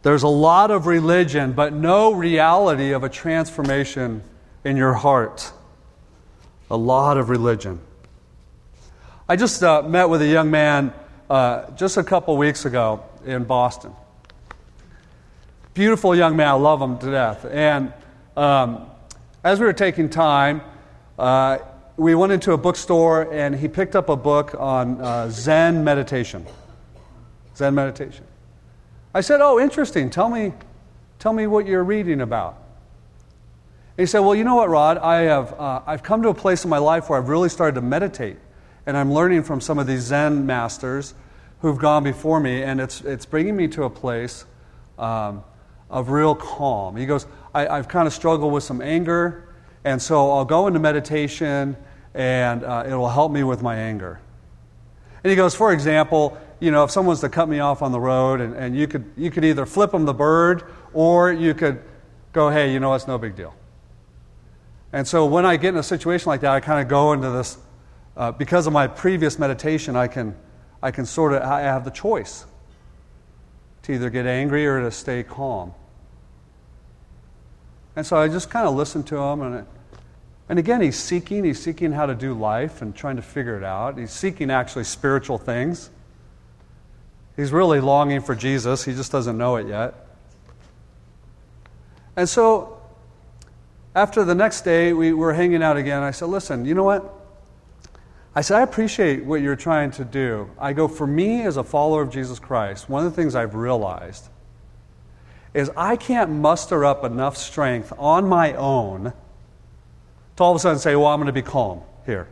There's 0.00 0.22
a 0.22 0.28
lot 0.28 0.70
of 0.70 0.86
religion, 0.86 1.52
but 1.52 1.74
no 1.74 2.14
reality 2.14 2.92
of 2.92 3.04
a 3.04 3.10
transformation 3.10 4.22
in 4.64 4.78
your 4.78 4.94
heart. 4.94 5.52
A 6.70 6.76
lot 6.78 7.18
of 7.18 7.28
religion. 7.28 7.80
I 9.28 9.34
just 9.34 9.60
uh, 9.64 9.82
met 9.82 10.08
with 10.08 10.22
a 10.22 10.26
young 10.26 10.52
man 10.52 10.92
uh, 11.28 11.68
just 11.72 11.96
a 11.96 12.04
couple 12.04 12.36
weeks 12.36 12.64
ago 12.64 13.02
in 13.24 13.42
Boston. 13.42 13.92
Beautiful 15.74 16.14
young 16.14 16.36
man, 16.36 16.46
I 16.46 16.52
love 16.52 16.80
him 16.80 16.96
to 16.98 17.10
death. 17.10 17.44
And 17.44 17.92
um, 18.36 18.86
as 19.42 19.58
we 19.58 19.66
were 19.66 19.72
taking 19.72 20.08
time, 20.08 20.62
uh, 21.18 21.58
we 21.96 22.14
went 22.14 22.30
into 22.30 22.52
a 22.52 22.56
bookstore 22.56 23.34
and 23.34 23.56
he 23.56 23.66
picked 23.66 23.96
up 23.96 24.10
a 24.10 24.14
book 24.14 24.54
on 24.56 25.00
uh, 25.00 25.28
Zen 25.28 25.82
meditation. 25.82 26.46
Zen 27.56 27.74
meditation. 27.74 28.24
I 29.12 29.22
said, 29.22 29.40
"Oh, 29.40 29.58
interesting. 29.58 30.08
Tell 30.08 30.28
me, 30.28 30.52
tell 31.18 31.32
me 31.32 31.48
what 31.48 31.66
you're 31.66 31.82
reading 31.82 32.20
about." 32.20 32.62
And 33.98 34.04
he 34.04 34.06
said, 34.06 34.20
"Well, 34.20 34.36
you 34.36 34.44
know 34.44 34.54
what, 34.54 34.68
Rod? 34.68 34.98
I 34.98 35.22
have 35.22 35.52
uh, 35.58 35.80
I've 35.84 36.04
come 36.04 36.22
to 36.22 36.28
a 36.28 36.34
place 36.34 36.62
in 36.62 36.70
my 36.70 36.78
life 36.78 37.10
where 37.10 37.18
I've 37.18 37.28
really 37.28 37.48
started 37.48 37.74
to 37.74 37.82
meditate." 37.82 38.36
And 38.86 38.96
I'm 38.96 39.12
learning 39.12 39.42
from 39.42 39.60
some 39.60 39.78
of 39.78 39.86
these 39.86 40.02
Zen 40.02 40.46
masters 40.46 41.14
who've 41.60 41.78
gone 41.78 42.04
before 42.04 42.40
me, 42.40 42.62
and 42.62 42.80
it's, 42.80 43.00
it's 43.02 43.26
bringing 43.26 43.56
me 43.56 43.68
to 43.68 43.84
a 43.84 43.90
place 43.90 44.44
um, 44.98 45.42
of 45.90 46.10
real 46.10 46.34
calm. 46.34 46.96
He 46.96 47.06
goes, 47.06 47.26
I, 47.54 47.76
have 47.76 47.88
kind 47.88 48.06
of 48.06 48.12
struggled 48.12 48.52
with 48.52 48.64
some 48.64 48.80
anger, 48.80 49.48
and 49.84 50.00
so 50.00 50.30
I'll 50.30 50.44
go 50.44 50.66
into 50.66 50.78
meditation 50.78 51.76
and 52.14 52.64
uh, 52.64 52.84
it 52.88 52.94
will 52.94 53.10
help 53.10 53.30
me 53.30 53.44
with 53.44 53.62
my 53.62 53.76
anger. 53.76 54.20
And 55.22 55.30
he 55.30 55.36
goes, 55.36 55.54
for 55.54 55.72
example, 55.72 56.38
you 56.60 56.70
know, 56.70 56.84
if 56.84 56.90
someone's 56.90 57.20
to 57.20 57.28
cut 57.28 57.48
me 57.48 57.58
off 57.58 57.82
on 57.82 57.92
the 57.92 58.00
road 58.00 58.40
and, 58.40 58.54
and 58.54 58.76
you, 58.76 58.86
could, 58.86 59.04
you 59.16 59.30
could 59.30 59.44
either 59.44 59.66
flip 59.66 59.90
them 59.90 60.06
the 60.06 60.14
bird 60.14 60.64
or 60.94 61.30
you 61.30 61.52
could 61.52 61.82
go, 62.32 62.48
hey, 62.48 62.72
you 62.72 62.80
know, 62.80 62.94
it's 62.94 63.06
no 63.06 63.18
big 63.18 63.36
deal. 63.36 63.54
And 64.92 65.06
so 65.06 65.26
when 65.26 65.44
I 65.44 65.56
get 65.56 65.70
in 65.70 65.76
a 65.76 65.82
situation 65.82 66.28
like 66.28 66.40
that, 66.40 66.52
I 66.52 66.60
kind 66.60 66.80
of 66.80 66.88
go 66.88 67.12
into 67.12 67.30
this, 67.30 67.58
uh, 68.16 68.32
because 68.32 68.66
of 68.66 68.72
my 68.72 68.86
previous 68.86 69.38
meditation, 69.38 69.94
I 69.96 70.08
can, 70.08 70.34
I 70.82 70.90
can 70.90 71.04
sort 71.04 71.34
of, 71.34 71.42
I 71.42 71.60
have 71.60 71.84
the 71.84 71.90
choice 71.90 72.46
to 73.82 73.92
either 73.92 74.10
get 74.10 74.26
angry 74.26 74.66
or 74.66 74.80
to 74.80 74.90
stay 74.90 75.22
calm. 75.22 75.74
And 77.94 78.06
so 78.06 78.16
I 78.16 78.28
just 78.28 78.50
kind 78.50 78.66
of 78.66 78.74
listen 78.74 79.02
to 79.04 79.16
him. 79.16 79.42
And, 79.42 79.66
and 80.48 80.58
again, 80.58 80.80
he's 80.80 80.96
seeking. 80.98 81.44
He's 81.44 81.62
seeking 81.62 81.92
how 81.92 82.06
to 82.06 82.14
do 82.14 82.34
life 82.34 82.82
and 82.82 82.94
trying 82.94 83.16
to 83.16 83.22
figure 83.22 83.56
it 83.56 83.64
out. 83.64 83.98
He's 83.98 84.12
seeking 84.12 84.50
actually 84.50 84.84
spiritual 84.84 85.38
things. 85.38 85.90
He's 87.36 87.52
really 87.52 87.80
longing 87.80 88.20
for 88.22 88.34
Jesus. 88.34 88.84
He 88.84 88.92
just 88.92 89.12
doesn't 89.12 89.36
know 89.36 89.56
it 89.56 89.66
yet. 89.66 89.94
And 92.16 92.28
so 92.28 92.80
after 93.94 94.24
the 94.24 94.34
next 94.34 94.62
day, 94.62 94.92
we 94.92 95.12
were 95.12 95.32
hanging 95.32 95.62
out 95.62 95.76
again. 95.76 96.02
I 96.02 96.10
said, 96.10 96.28
Listen, 96.28 96.64
you 96.64 96.74
know 96.74 96.84
what? 96.84 97.15
I 98.36 98.42
said, 98.42 98.58
I 98.58 98.62
appreciate 98.62 99.24
what 99.24 99.40
you're 99.40 99.56
trying 99.56 99.92
to 99.92 100.04
do. 100.04 100.50
I 100.58 100.74
go, 100.74 100.88
for 100.88 101.06
me 101.06 101.40
as 101.46 101.56
a 101.56 101.64
follower 101.64 102.02
of 102.02 102.10
Jesus 102.10 102.38
Christ, 102.38 102.86
one 102.86 103.06
of 103.06 103.10
the 103.10 103.16
things 103.16 103.34
I've 103.34 103.54
realized 103.54 104.28
is 105.54 105.70
I 105.74 105.96
can't 105.96 106.30
muster 106.30 106.84
up 106.84 107.02
enough 107.02 107.38
strength 107.38 107.94
on 107.96 108.28
my 108.28 108.52
own 108.52 109.14
to 110.36 110.42
all 110.42 110.50
of 110.50 110.56
a 110.56 110.58
sudden 110.58 110.78
say, 110.78 110.94
well, 110.94 111.06
I'm 111.06 111.18
going 111.18 111.28
to 111.28 111.32
be 111.32 111.40
calm 111.40 111.80
here. 112.04 112.28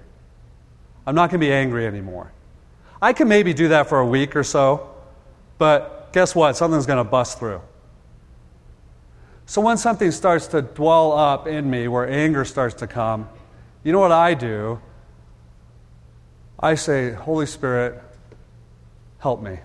I'm 1.06 1.14
not 1.14 1.30
going 1.30 1.40
to 1.40 1.46
be 1.46 1.52
angry 1.52 1.86
anymore. 1.86 2.30
I 3.00 3.14
can 3.14 3.26
maybe 3.26 3.54
do 3.54 3.68
that 3.68 3.88
for 3.88 3.98
a 3.98 4.06
week 4.06 4.36
or 4.36 4.44
so, 4.44 4.90
but 5.56 6.12
guess 6.12 6.34
what? 6.34 6.54
Something's 6.54 6.84
going 6.84 7.02
to 7.02 7.10
bust 7.10 7.38
through. 7.38 7.62
So 9.46 9.62
when 9.62 9.78
something 9.78 10.10
starts 10.10 10.48
to 10.48 10.60
dwell 10.60 11.12
up 11.12 11.46
in 11.46 11.70
me 11.70 11.88
where 11.88 12.06
anger 12.06 12.44
starts 12.44 12.74
to 12.76 12.86
come, 12.86 13.26
you 13.82 13.92
know 13.92 14.00
what 14.00 14.12
I 14.12 14.34
do? 14.34 14.80
I 16.58 16.74
say, 16.74 17.12
Holy 17.12 17.46
Spirit, 17.46 18.02
help 19.18 19.42
me. 19.42 19.58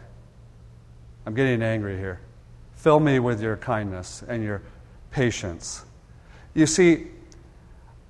I'm 1.26 1.36
getting 1.36 1.62
angry 1.62 1.98
here. 1.98 2.20
Fill 2.76 3.00
me 3.00 3.20
with 3.20 3.42
your 3.42 3.58
kindness 3.58 4.24
and 4.28 4.44
your 4.44 4.62
patience. 5.12 5.84
You 6.54 6.66
see, 6.66 7.08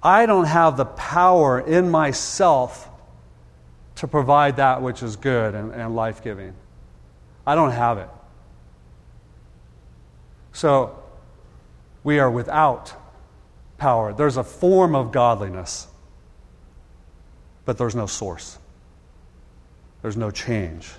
I 0.03 0.25
don't 0.25 0.45
have 0.45 0.77
the 0.77 0.85
power 0.85 1.59
in 1.59 1.89
myself 1.89 2.87
to 3.95 4.07
provide 4.07 4.57
that 4.57 4.81
which 4.81 5.03
is 5.03 5.15
good 5.15 5.55
and, 5.55 5.73
and 5.73 5.95
life 5.95 6.23
giving. 6.23 6.53
I 7.45 7.55
don't 7.55 7.71
have 7.71 7.97
it. 7.97 8.09
So, 10.53 11.01
we 12.03 12.19
are 12.19 12.29
without 12.29 12.93
power. 13.79 14.13
There's 14.13 14.37
a 14.37 14.43
form 14.43 14.93
of 14.93 15.11
godliness, 15.11 15.87
but 17.65 17.77
there's 17.77 17.95
no 17.95 18.05
source. 18.05 18.58
There's 20.01 20.17
no 20.17 20.31
change. 20.31 20.89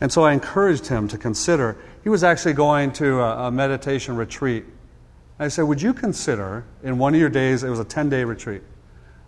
And 0.00 0.12
so 0.12 0.24
I 0.24 0.32
encouraged 0.32 0.86
him 0.86 1.08
to 1.08 1.18
consider. 1.18 1.76
He 2.02 2.08
was 2.08 2.22
actually 2.22 2.52
going 2.52 2.92
to 2.94 3.20
a, 3.20 3.48
a 3.48 3.50
meditation 3.50 4.16
retreat. 4.16 4.64
I 5.38 5.48
said, 5.48 5.62
Would 5.62 5.82
you 5.82 5.92
consider 5.92 6.64
in 6.82 6.98
one 6.98 7.14
of 7.14 7.20
your 7.20 7.28
days, 7.28 7.64
it 7.64 7.70
was 7.70 7.80
a 7.80 7.84
10 7.84 8.08
day 8.08 8.24
retreat, 8.24 8.62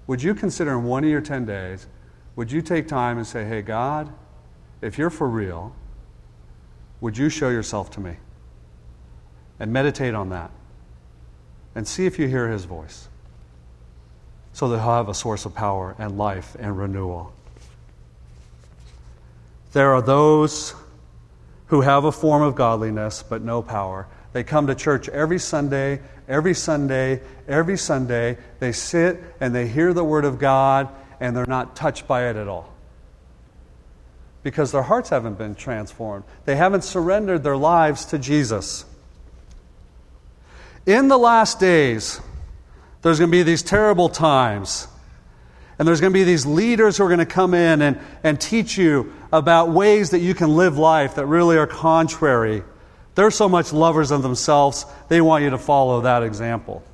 would 0.06 0.22
you 0.22 0.34
consider 0.34 0.72
in 0.72 0.84
one 0.84 1.04
of 1.04 1.10
your 1.10 1.20
10 1.20 1.46
days, 1.46 1.86
would 2.36 2.50
you 2.50 2.62
take 2.62 2.88
time 2.88 3.16
and 3.16 3.26
say, 3.26 3.44
Hey, 3.44 3.62
God, 3.62 4.12
if 4.80 4.98
you're 4.98 5.10
for 5.10 5.28
real, 5.28 5.74
would 7.00 7.16
you 7.16 7.28
show 7.28 7.48
yourself 7.48 7.90
to 7.92 8.00
me? 8.00 8.16
And 9.58 9.72
meditate 9.72 10.14
on 10.14 10.30
that. 10.30 10.50
And 11.74 11.86
see 11.86 12.06
if 12.06 12.18
you 12.18 12.28
hear 12.28 12.48
his 12.48 12.64
voice. 12.64 13.08
So 14.52 14.68
that 14.68 14.78
he'll 14.78 14.94
have 14.94 15.08
a 15.08 15.14
source 15.14 15.44
of 15.44 15.54
power 15.54 15.94
and 15.98 16.18
life 16.18 16.56
and 16.58 16.76
renewal. 16.76 17.32
There 19.72 19.94
are 19.94 20.02
those 20.02 20.74
who 21.66 21.82
have 21.82 22.04
a 22.04 22.12
form 22.12 22.42
of 22.42 22.56
godliness 22.56 23.22
but 23.22 23.42
no 23.42 23.62
power. 23.62 24.08
They 24.32 24.44
come 24.44 24.66
to 24.66 24.74
church 24.74 25.08
every 25.08 25.38
Sunday, 25.38 26.00
every 26.28 26.54
Sunday, 26.54 27.20
every 27.48 27.76
Sunday. 27.76 28.38
They 28.58 28.72
sit 28.72 29.22
and 29.40 29.54
they 29.54 29.68
hear 29.68 29.92
the 29.92 30.04
Word 30.04 30.24
of 30.24 30.38
God 30.38 30.88
and 31.20 31.36
they're 31.36 31.46
not 31.46 31.76
touched 31.76 32.08
by 32.08 32.28
it 32.28 32.36
at 32.36 32.48
all. 32.48 32.72
Because 34.42 34.72
their 34.72 34.82
hearts 34.82 35.10
haven't 35.10 35.36
been 35.36 35.54
transformed. 35.54 36.24
They 36.46 36.56
haven't 36.56 36.82
surrendered 36.82 37.42
their 37.42 37.56
lives 37.56 38.06
to 38.06 38.18
Jesus. 38.18 38.84
In 40.86 41.08
the 41.08 41.18
last 41.18 41.60
days, 41.60 42.20
there's 43.02 43.18
going 43.18 43.30
to 43.30 43.36
be 43.36 43.42
these 43.42 43.62
terrible 43.62 44.08
times 44.08 44.88
and 45.80 45.88
there's 45.88 46.02
going 46.02 46.12
to 46.12 46.14
be 46.14 46.24
these 46.24 46.44
leaders 46.44 46.98
who 46.98 47.04
are 47.04 47.08
going 47.08 47.20
to 47.20 47.26
come 47.26 47.54
in 47.54 47.80
and, 47.80 47.98
and 48.22 48.38
teach 48.38 48.76
you 48.76 49.14
about 49.32 49.70
ways 49.70 50.10
that 50.10 50.18
you 50.18 50.34
can 50.34 50.54
live 50.54 50.76
life 50.76 51.14
that 51.14 51.24
really 51.24 51.56
are 51.56 51.66
contrary. 51.66 52.62
They're 53.14 53.30
so 53.30 53.48
much 53.48 53.72
lovers 53.72 54.10
of 54.10 54.20
themselves, 54.20 54.84
they 55.08 55.22
want 55.22 55.42
you 55.42 55.48
to 55.48 55.58
follow 55.58 56.02
that 56.02 56.22
example. 56.22 56.84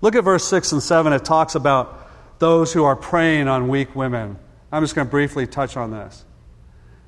Look 0.00 0.14
at 0.14 0.24
verse 0.24 0.48
6 0.48 0.72
and 0.72 0.82
7. 0.82 1.12
It 1.12 1.22
talks 1.22 1.54
about 1.54 2.08
those 2.38 2.72
who 2.72 2.82
are 2.84 2.96
preying 2.96 3.46
on 3.46 3.68
weak 3.68 3.94
women. 3.94 4.38
I'm 4.72 4.82
just 4.82 4.94
going 4.94 5.06
to 5.06 5.10
briefly 5.10 5.46
touch 5.46 5.76
on 5.76 5.90
this. 5.90 6.24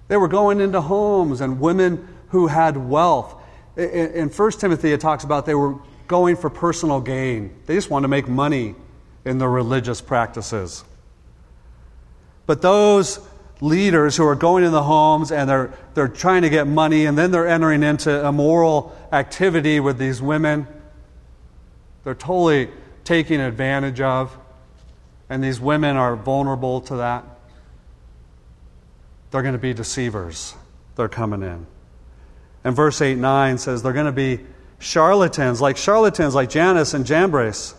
They 0.08 0.18
were 0.18 0.28
going 0.28 0.60
into 0.60 0.82
homes 0.82 1.40
and 1.40 1.60
women 1.60 2.06
who 2.28 2.48
had 2.48 2.76
wealth. 2.76 3.34
In 3.78 4.28
1 4.28 4.50
Timothy, 4.52 4.92
it 4.92 5.00
talks 5.00 5.24
about 5.24 5.46
they 5.46 5.54
were 5.54 5.76
going 6.08 6.36
for 6.36 6.50
personal 6.50 7.00
gain. 7.00 7.56
They 7.64 7.74
just 7.74 7.88
wanted 7.88 8.02
to 8.02 8.08
make 8.08 8.28
money 8.28 8.74
in 9.24 9.38
their 9.38 9.48
religious 9.48 10.00
practices. 10.00 10.84
But 12.46 12.62
those 12.62 13.20
leaders 13.60 14.16
who 14.16 14.26
are 14.26 14.34
going 14.34 14.64
in 14.64 14.72
the 14.72 14.82
homes 14.82 15.32
and 15.32 15.48
they're, 15.48 15.72
they're 15.94 16.08
trying 16.08 16.42
to 16.42 16.50
get 16.50 16.66
money 16.66 17.06
and 17.06 17.16
then 17.16 17.30
they're 17.30 17.48
entering 17.48 17.82
into 17.82 18.26
immoral 18.26 18.96
activity 19.12 19.80
with 19.80 19.98
these 19.98 20.20
women, 20.20 20.66
they're 22.02 22.14
totally 22.14 22.68
taking 23.04 23.40
advantage 23.40 24.00
of. 24.00 24.36
And 25.30 25.42
these 25.42 25.58
women 25.58 25.96
are 25.96 26.16
vulnerable 26.16 26.82
to 26.82 26.96
that. 26.96 27.24
They're 29.30 29.42
going 29.42 29.54
to 29.54 29.58
be 29.58 29.72
deceivers. 29.72 30.54
They're 30.96 31.08
coming 31.08 31.42
in. 31.42 31.66
And 32.62 32.76
verse 32.76 33.00
8 33.00 33.16
9 33.16 33.58
says 33.58 33.82
they're 33.82 33.92
going 33.92 34.06
to 34.06 34.12
be 34.12 34.40
charlatans, 34.78 35.60
like 35.60 35.76
charlatans 35.76 36.34
like 36.34 36.50
Jannes 36.50 36.94
and 36.94 37.04
Jambres. 37.04 37.74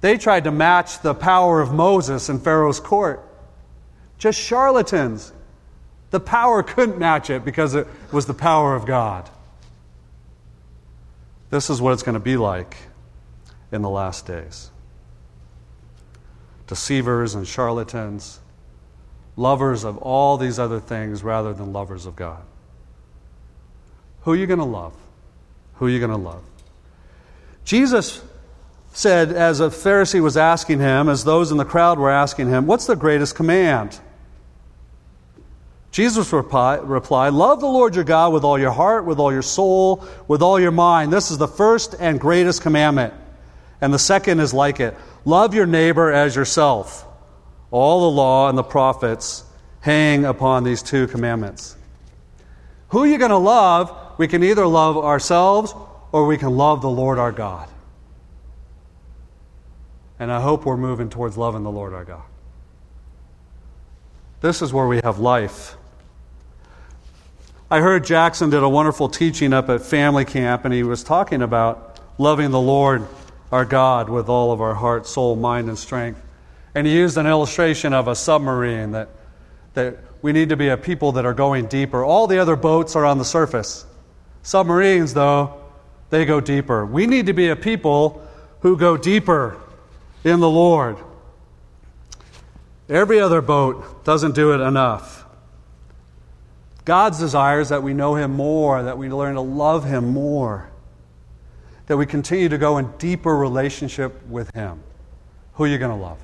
They 0.00 0.16
tried 0.16 0.44
to 0.44 0.50
match 0.50 1.00
the 1.00 1.14
power 1.14 1.60
of 1.60 1.72
Moses 1.72 2.28
in 2.28 2.38
Pharaoh's 2.38 2.80
court. 2.80 3.24
Just 4.18 4.38
charlatans. 4.40 5.32
The 6.10 6.20
power 6.20 6.62
couldn't 6.62 6.98
match 6.98 7.30
it 7.30 7.44
because 7.44 7.74
it 7.74 7.86
was 8.12 8.26
the 8.26 8.34
power 8.34 8.74
of 8.74 8.86
God. 8.86 9.28
This 11.50 11.70
is 11.70 11.80
what 11.80 11.92
it's 11.92 12.02
going 12.02 12.14
to 12.14 12.20
be 12.20 12.36
like 12.36 12.76
in 13.72 13.82
the 13.82 13.90
last 13.90 14.26
days 14.26 14.70
deceivers 16.66 17.34
and 17.34 17.48
charlatans, 17.48 18.40
lovers 19.36 19.84
of 19.84 19.96
all 19.96 20.36
these 20.36 20.58
other 20.58 20.78
things 20.78 21.24
rather 21.24 21.54
than 21.54 21.72
lovers 21.72 22.04
of 22.04 22.14
God. 22.14 22.42
Who 24.22 24.32
are 24.32 24.36
you 24.36 24.46
going 24.46 24.58
to 24.58 24.66
love? 24.66 24.94
Who 25.76 25.86
are 25.86 25.88
you 25.88 25.98
going 25.98 26.10
to 26.10 26.18
love? 26.18 26.42
Jesus 27.64 28.22
said, 28.92 29.32
as 29.32 29.60
a 29.60 29.68
Pharisee 29.68 30.20
was 30.20 30.36
asking 30.36 30.80
him, 30.80 31.08
as 31.08 31.24
those 31.24 31.50
in 31.50 31.56
the 31.56 31.64
crowd 31.64 31.98
were 31.98 32.10
asking 32.10 32.48
him, 32.48 32.66
What's 32.66 32.86
the 32.86 32.96
greatest 32.96 33.34
command? 33.34 34.00
Jesus 35.90 36.32
replied, 36.32 37.32
Love 37.32 37.60
the 37.60 37.66
Lord 37.66 37.94
your 37.94 38.04
God 38.04 38.32
with 38.32 38.44
all 38.44 38.58
your 38.58 38.70
heart, 38.70 39.04
with 39.04 39.18
all 39.18 39.32
your 39.32 39.42
soul, 39.42 40.04
with 40.26 40.42
all 40.42 40.60
your 40.60 40.70
mind. 40.70 41.12
This 41.12 41.30
is 41.30 41.38
the 41.38 41.48
first 41.48 41.94
and 41.98 42.20
greatest 42.20 42.62
commandment. 42.62 43.14
And 43.80 43.92
the 43.92 43.98
second 43.98 44.40
is 44.40 44.52
like 44.52 44.80
it 44.80 44.96
love 45.24 45.54
your 45.54 45.66
neighbor 45.66 46.12
as 46.12 46.36
yourself. 46.36 47.06
All 47.70 48.10
the 48.10 48.16
law 48.16 48.48
and 48.48 48.56
the 48.56 48.62
prophets 48.62 49.44
hang 49.80 50.24
upon 50.24 50.64
these 50.64 50.82
two 50.82 51.06
commandments. 51.06 51.76
Who 52.90 53.02
are 53.02 53.06
you 53.06 53.18
going 53.18 53.30
to 53.30 53.36
love? 53.36 53.96
We 54.18 54.28
can 54.28 54.42
either 54.42 54.66
love 54.66 54.96
ourselves 54.96 55.74
or 56.12 56.26
we 56.26 56.38
can 56.38 56.56
love 56.56 56.80
the 56.80 56.90
Lord 56.90 57.18
our 57.18 57.32
God. 57.32 57.68
And 60.18 60.32
I 60.32 60.40
hope 60.40 60.64
we're 60.64 60.76
moving 60.76 61.10
towards 61.10 61.36
loving 61.36 61.62
the 61.62 61.70
Lord 61.70 61.94
our 61.94 62.04
God. 62.04 62.22
This 64.40 64.62
is 64.62 64.72
where 64.72 64.86
we 64.86 65.00
have 65.02 65.18
life. 65.18 65.76
I 67.70 67.80
heard 67.80 68.04
Jackson 68.04 68.50
did 68.50 68.62
a 68.62 68.68
wonderful 68.68 69.08
teaching 69.08 69.52
up 69.52 69.68
at 69.68 69.82
family 69.82 70.24
camp, 70.24 70.64
and 70.64 70.72
he 70.72 70.82
was 70.82 71.04
talking 71.04 71.42
about 71.42 72.00
loving 72.16 72.50
the 72.50 72.60
Lord 72.60 73.06
our 73.52 73.64
God 73.64 74.08
with 74.08 74.28
all 74.28 74.52
of 74.52 74.60
our 74.60 74.74
heart, 74.74 75.06
soul, 75.06 75.36
mind, 75.36 75.68
and 75.68 75.78
strength. 75.78 76.22
And 76.74 76.86
he 76.86 76.94
used 76.94 77.16
an 77.16 77.26
illustration 77.26 77.92
of 77.92 78.08
a 78.08 78.14
submarine 78.14 78.92
that, 78.92 79.08
that 79.74 79.98
we 80.22 80.32
need 80.32 80.50
to 80.50 80.56
be 80.56 80.68
a 80.68 80.76
people 80.76 81.12
that 81.12 81.26
are 81.26 81.34
going 81.34 81.66
deeper. 81.66 82.04
All 82.04 82.26
the 82.26 82.38
other 82.38 82.56
boats 82.56 82.96
are 82.96 83.04
on 83.04 83.18
the 83.18 83.24
surface. 83.24 83.86
Submarines, 84.42 85.14
though, 85.14 85.62
they 86.10 86.24
go 86.24 86.40
deeper. 86.40 86.86
We 86.86 87.06
need 87.06 87.26
to 87.26 87.32
be 87.32 87.48
a 87.48 87.56
people 87.56 88.26
who 88.60 88.76
go 88.76 88.96
deeper 88.96 89.60
in 90.28 90.40
the 90.40 90.50
Lord. 90.50 90.96
Every 92.88 93.20
other 93.20 93.40
boat 93.40 94.04
doesn't 94.04 94.34
do 94.34 94.52
it 94.52 94.60
enough. 94.60 95.26
God's 96.84 97.18
desire 97.18 97.60
is 97.60 97.68
that 97.68 97.82
we 97.82 97.92
know 97.92 98.14
Him 98.14 98.32
more, 98.32 98.82
that 98.82 98.96
we 98.96 99.10
learn 99.10 99.34
to 99.34 99.42
love 99.42 99.84
Him 99.84 100.08
more, 100.12 100.70
that 101.86 101.96
we 101.96 102.06
continue 102.06 102.48
to 102.48 102.58
go 102.58 102.78
in 102.78 102.90
deeper 102.98 103.36
relationship 103.36 104.26
with 104.26 104.54
Him. 104.54 104.82
Who 105.54 105.64
are 105.64 105.66
you 105.66 105.78
going 105.78 105.90
to 105.90 106.02
love? 106.02 106.18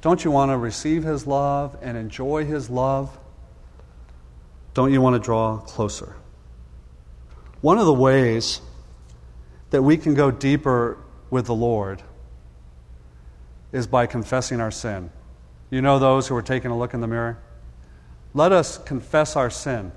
Don't 0.00 0.24
you 0.24 0.30
want 0.30 0.50
to 0.50 0.56
receive 0.56 1.04
His 1.04 1.26
love 1.26 1.76
and 1.82 1.96
enjoy 1.96 2.44
His 2.44 2.68
love? 2.68 3.16
Don't 4.74 4.92
you 4.92 5.00
want 5.00 5.14
to 5.14 5.20
draw 5.20 5.58
closer? 5.58 6.16
One 7.60 7.78
of 7.78 7.86
the 7.86 7.94
ways 7.94 8.60
that 9.70 9.82
we 9.82 9.96
can 9.96 10.14
go 10.14 10.30
deeper 10.30 10.98
with 11.30 11.46
the 11.46 11.54
Lord 11.54 12.02
is 13.72 13.86
by 13.86 14.06
confessing 14.06 14.60
our 14.60 14.70
sin. 14.70 15.10
You 15.70 15.82
know 15.82 15.98
those 15.98 16.28
who 16.28 16.36
are 16.36 16.42
taking 16.42 16.70
a 16.70 16.78
look 16.78 16.94
in 16.94 17.00
the 17.00 17.06
mirror? 17.06 17.38
Let 18.34 18.52
us 18.52 18.78
confess 18.78 19.36
our 19.36 19.50
sin. 19.50 19.92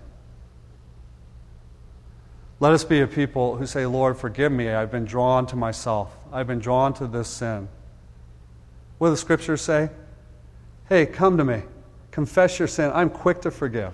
Let 2.60 2.74
us 2.74 2.84
be 2.84 3.00
a 3.02 3.08
people 3.08 3.56
who 3.56 3.66
say, 3.66 3.86
Lord, 3.86 4.18
forgive 4.18 4.52
me. 4.52 4.70
I've 4.70 4.92
been 4.92 5.06
drawn 5.06 5.48
to 5.48 5.56
myself. 5.56 6.16
I've 6.32 6.48
been 6.48 6.60
drawn 6.60 6.94
to 6.96 7.08
this 7.08 7.28
sin. 7.28 7.68
What 8.98 9.08
do 9.08 9.12
the 9.12 9.18
scriptures 9.18 9.62
say? 9.62 9.90
Hey, 10.88 11.06
come 11.06 11.38
to 11.38 11.44
me. 11.44 11.64
Confess 12.12 12.60
your 12.60 12.68
sin. 12.68 12.92
I'm 12.94 13.10
quick 13.10 13.42
to 13.42 13.52
forgive. 13.52 13.94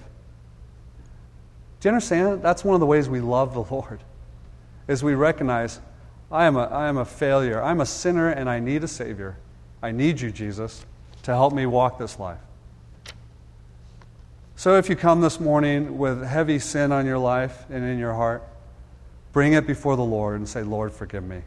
Do 1.79 1.87
you 1.87 1.93
understand? 1.93 2.41
That's 2.41 2.65
one 2.65 2.73
of 2.73 2.79
the 2.79 2.85
ways 2.85 3.07
we 3.07 3.21
love 3.21 3.53
the 3.53 3.63
Lord, 3.73 4.01
is 4.87 5.03
we 5.03 5.13
recognize 5.13 5.79
I 6.31 6.45
am 6.45 6.57
a, 6.57 6.63
I 6.63 6.87
am 6.89 6.97
a 6.97 7.05
failure. 7.05 7.61
I'm 7.61 7.79
a 7.79 7.85
sinner 7.85 8.29
and 8.29 8.49
I 8.49 8.59
need 8.59 8.83
a 8.83 8.87
Savior. 8.87 9.37
I 9.81 9.91
need 9.91 10.19
you, 10.19 10.31
Jesus, 10.31 10.85
to 11.23 11.31
help 11.31 11.53
me 11.53 11.65
walk 11.65 11.99
this 11.99 12.19
life. 12.19 12.39
So 14.55 14.75
if 14.77 14.89
you 14.89 14.95
come 14.95 15.21
this 15.21 15.39
morning 15.39 15.99
with 15.99 16.23
heavy 16.23 16.57
sin 16.57 16.91
on 16.91 17.05
your 17.05 17.19
life 17.19 17.65
and 17.69 17.85
in 17.85 17.99
your 17.99 18.13
heart, 18.13 18.43
bring 19.31 19.53
it 19.53 19.67
before 19.67 19.95
the 19.95 20.03
Lord 20.03 20.37
and 20.37 20.49
say, 20.49 20.63
Lord, 20.63 20.91
forgive 20.91 21.23
me. 21.23 21.41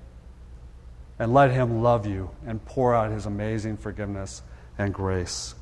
And 1.18 1.34
let 1.34 1.50
Him 1.50 1.82
love 1.82 2.06
you 2.06 2.30
and 2.46 2.64
pour 2.64 2.94
out 2.94 3.10
His 3.10 3.26
amazing 3.26 3.78
forgiveness 3.78 4.42
and 4.78 4.94
grace. 4.94 5.54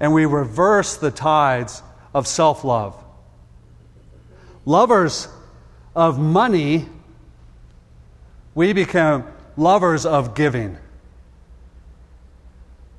And 0.00 0.12
we 0.12 0.26
reverse 0.26 0.96
the 0.96 1.12
tides 1.12 1.80
of 2.12 2.26
self 2.26 2.64
love. 2.64 3.02
Lovers 4.66 5.28
of 5.94 6.18
money, 6.18 6.86
we 8.54 8.72
become 8.72 9.26
lovers 9.56 10.06
of 10.06 10.34
giving. 10.34 10.78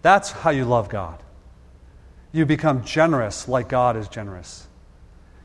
That's 0.02 0.32
how 0.32 0.50
you 0.50 0.66
love 0.66 0.90
God 0.90 1.24
you 2.34 2.46
become 2.46 2.84
generous 2.84 3.48
like 3.48 3.70
God 3.70 3.96
is 3.96 4.10
generous. 4.10 4.68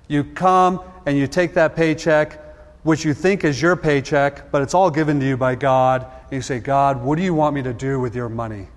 You 0.09 0.25
come 0.25 0.81
and 1.07 1.17
you 1.17 1.27
take 1.29 1.55
that 1.55 1.77
paycheck, 1.77 2.41
which 2.83 3.05
you 3.05 3.13
think 3.13 3.45
is 3.45 3.61
your 3.61 3.77
paycheck, 3.77 4.51
but 4.51 4.63
it's 4.63 4.75
all 4.75 4.91
given 4.91 5.21
to 5.21 5.27
you 5.27 5.37
by 5.37 5.55
God, 5.55 6.07
and 6.25 6.33
you 6.33 6.41
say, 6.41 6.59
God, 6.59 7.03
what 7.03 7.17
do 7.17 7.23
you 7.23 7.35
want 7.35 7.55
me 7.55 7.63
to 7.63 7.75
do 7.75 8.01
with 8.01 8.17
your 8.17 8.31
money? 8.31 8.69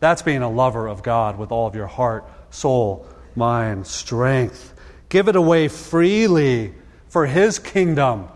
That's 0.00 0.22
being 0.22 0.42
a 0.42 0.50
lover 0.50 0.88
of 0.88 1.02
God 1.02 1.38
with 1.38 1.52
all 1.52 1.68
of 1.68 1.76
your 1.76 1.86
heart, 1.86 2.28
soul, 2.50 3.06
mind, 3.36 3.86
strength. 3.86 4.74
Give 5.08 5.28
it 5.28 5.36
away 5.36 5.68
freely 5.68 6.74
for 7.08 7.26
His 7.26 7.60
kingdom. 7.60 8.28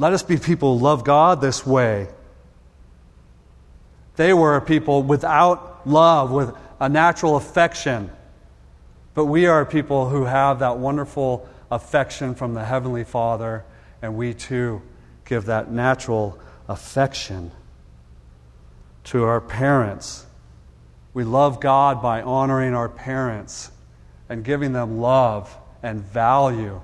Let 0.00 0.14
us 0.14 0.22
be 0.22 0.38
people 0.38 0.78
who 0.78 0.82
love 0.82 1.04
God 1.04 1.42
this 1.42 1.66
way. 1.66 2.08
They 4.16 4.32
were 4.32 4.58
people 4.62 5.02
without 5.02 5.86
love, 5.86 6.30
with 6.30 6.56
a 6.80 6.88
natural 6.88 7.36
affection. 7.36 8.10
But 9.12 9.26
we 9.26 9.44
are 9.44 9.66
people 9.66 10.08
who 10.08 10.24
have 10.24 10.60
that 10.60 10.78
wonderful 10.78 11.46
affection 11.70 12.34
from 12.34 12.54
the 12.54 12.64
Heavenly 12.64 13.04
Father, 13.04 13.62
and 14.00 14.16
we 14.16 14.32
too 14.32 14.80
give 15.26 15.44
that 15.44 15.70
natural 15.70 16.38
affection 16.66 17.50
to 19.04 19.24
our 19.24 19.42
parents. 19.42 20.24
We 21.12 21.24
love 21.24 21.60
God 21.60 22.00
by 22.00 22.22
honoring 22.22 22.72
our 22.72 22.88
parents 22.88 23.70
and 24.30 24.42
giving 24.44 24.72
them 24.72 24.98
love 24.98 25.54
and 25.82 26.00
value. 26.00 26.80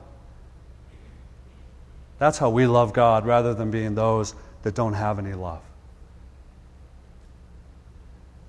That's 2.18 2.38
how 2.38 2.50
we 2.50 2.66
love 2.66 2.92
God 2.92 3.26
rather 3.26 3.54
than 3.54 3.70
being 3.70 3.94
those 3.94 4.34
that 4.62 4.74
don't 4.74 4.94
have 4.94 5.18
any 5.18 5.34
love. 5.34 5.62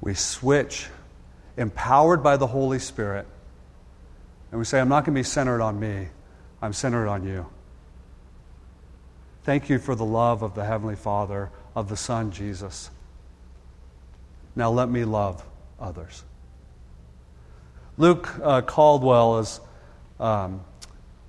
We 0.01 0.13
switch 0.13 0.87
empowered 1.57 2.23
by 2.23 2.37
the 2.37 2.47
Holy 2.47 2.79
Spirit. 2.79 3.27
And 4.51 4.59
we 4.59 4.65
say, 4.65 4.79
I'm 4.79 4.87
not 4.87 5.03
going 5.05 5.15
to 5.15 5.19
be 5.19 5.23
centered 5.23 5.61
on 5.61 5.79
me, 5.79 6.07
I'm 6.61 6.73
centered 6.73 7.07
on 7.07 7.25
you. 7.25 7.47
Thank 9.43 9.69
you 9.69 9.79
for 9.79 9.95
the 9.95 10.05
love 10.05 10.43
of 10.43 10.55
the 10.55 10.65
Heavenly 10.65 10.95
Father, 10.95 11.49
of 11.75 11.89
the 11.89 11.97
Son, 11.97 12.31
Jesus. 12.31 12.89
Now 14.55 14.71
let 14.71 14.89
me 14.89 15.05
love 15.05 15.43
others. 15.79 16.23
Luke 17.97 18.29
uh, 18.41 18.61
Caldwell 18.61 19.39
is 19.39 19.59
um, 20.19 20.61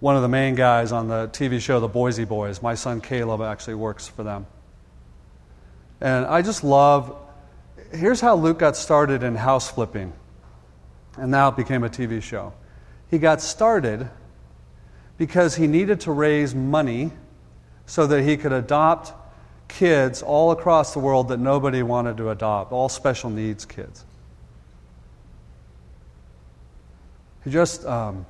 one 0.00 0.16
of 0.16 0.22
the 0.22 0.28
main 0.28 0.54
guys 0.54 0.92
on 0.92 1.08
the 1.08 1.28
TV 1.28 1.60
show 1.60 1.80
The 1.80 1.88
Boise 1.88 2.24
Boys. 2.24 2.62
My 2.62 2.74
son 2.74 3.00
Caleb 3.00 3.40
actually 3.40 3.74
works 3.74 4.06
for 4.06 4.22
them. 4.22 4.46
And 6.00 6.26
I 6.26 6.42
just 6.42 6.62
love 6.62 7.16
here's 7.92 8.20
how 8.20 8.34
Luke 8.34 8.58
got 8.58 8.76
started 8.76 9.22
in 9.22 9.34
house 9.34 9.70
flipping, 9.70 10.12
and 11.16 11.30
now 11.30 11.48
it 11.48 11.56
became 11.56 11.84
a 11.84 11.88
TV 11.88 12.22
show. 12.22 12.52
He 13.10 13.18
got 13.18 13.40
started 13.40 14.08
because 15.16 15.56
he 15.56 15.66
needed 15.66 16.00
to 16.00 16.12
raise 16.12 16.54
money 16.54 17.10
so 17.86 18.06
that 18.06 18.22
he 18.22 18.36
could 18.36 18.52
adopt 18.52 19.12
kids 19.68 20.22
all 20.22 20.50
across 20.50 20.92
the 20.92 20.98
world 20.98 21.28
that 21.28 21.38
nobody 21.38 21.82
wanted 21.82 22.16
to 22.18 22.30
adopt, 22.30 22.72
all 22.72 22.88
special 22.88 23.30
needs 23.30 23.64
kids. 23.64 24.04
He 27.44 27.50
just, 27.50 27.84
um, 27.86 28.26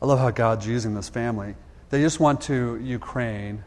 I 0.00 0.06
love 0.06 0.18
how 0.18 0.30
God's 0.30 0.66
using 0.66 0.94
this 0.94 1.08
family. 1.08 1.54
They 1.90 2.00
just 2.00 2.20
went 2.20 2.40
to 2.42 2.76
Ukraine 2.82 3.62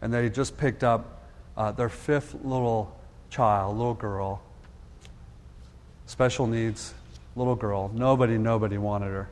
and 0.00 0.12
they 0.12 0.30
just 0.30 0.56
picked 0.56 0.82
up 0.82 1.24
uh, 1.56 1.72
their 1.72 1.88
fifth 1.88 2.34
little 2.42 2.96
child, 3.28 3.76
little 3.76 3.94
girl, 3.94 4.42
special 6.06 6.46
needs 6.46 6.94
little 7.36 7.54
girl. 7.54 7.90
Nobody, 7.94 8.38
nobody 8.38 8.78
wanted 8.78 9.08
her. 9.08 9.30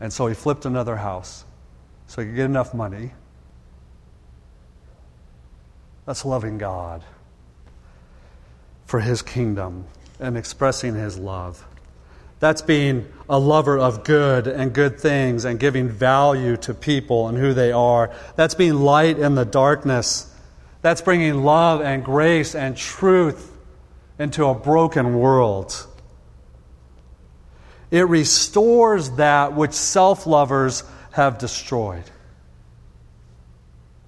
And 0.00 0.12
so 0.12 0.26
he 0.26 0.34
flipped 0.34 0.66
another 0.66 0.96
house 0.96 1.44
so 2.06 2.20
he 2.20 2.28
could 2.28 2.36
get 2.36 2.44
enough 2.44 2.74
money. 2.74 3.12
That's 6.04 6.24
loving 6.24 6.58
God 6.58 7.02
for 8.84 9.00
his 9.00 9.22
kingdom 9.22 9.86
and 10.20 10.36
expressing 10.36 10.94
his 10.94 11.16
love. 11.16 11.66
That's 12.40 12.62
being 12.62 13.06
a 13.28 13.38
lover 13.38 13.78
of 13.78 14.04
good 14.04 14.46
and 14.46 14.72
good 14.72 15.00
things 15.00 15.44
and 15.44 15.58
giving 15.58 15.88
value 15.88 16.56
to 16.58 16.74
people 16.74 17.28
and 17.28 17.38
who 17.38 17.54
they 17.54 17.72
are. 17.72 18.12
That's 18.36 18.54
being 18.54 18.74
light 18.74 19.18
in 19.18 19.34
the 19.34 19.44
darkness 19.44 20.30
that's 20.84 21.00
bringing 21.00 21.44
love 21.44 21.80
and 21.80 22.04
grace 22.04 22.54
and 22.54 22.76
truth 22.76 23.56
into 24.18 24.44
a 24.44 24.54
broken 24.54 25.18
world. 25.18 25.86
It 27.90 28.06
restores 28.06 29.12
that 29.12 29.54
which 29.54 29.72
self 29.72 30.26
lovers 30.26 30.84
have 31.12 31.38
destroyed. 31.38 32.04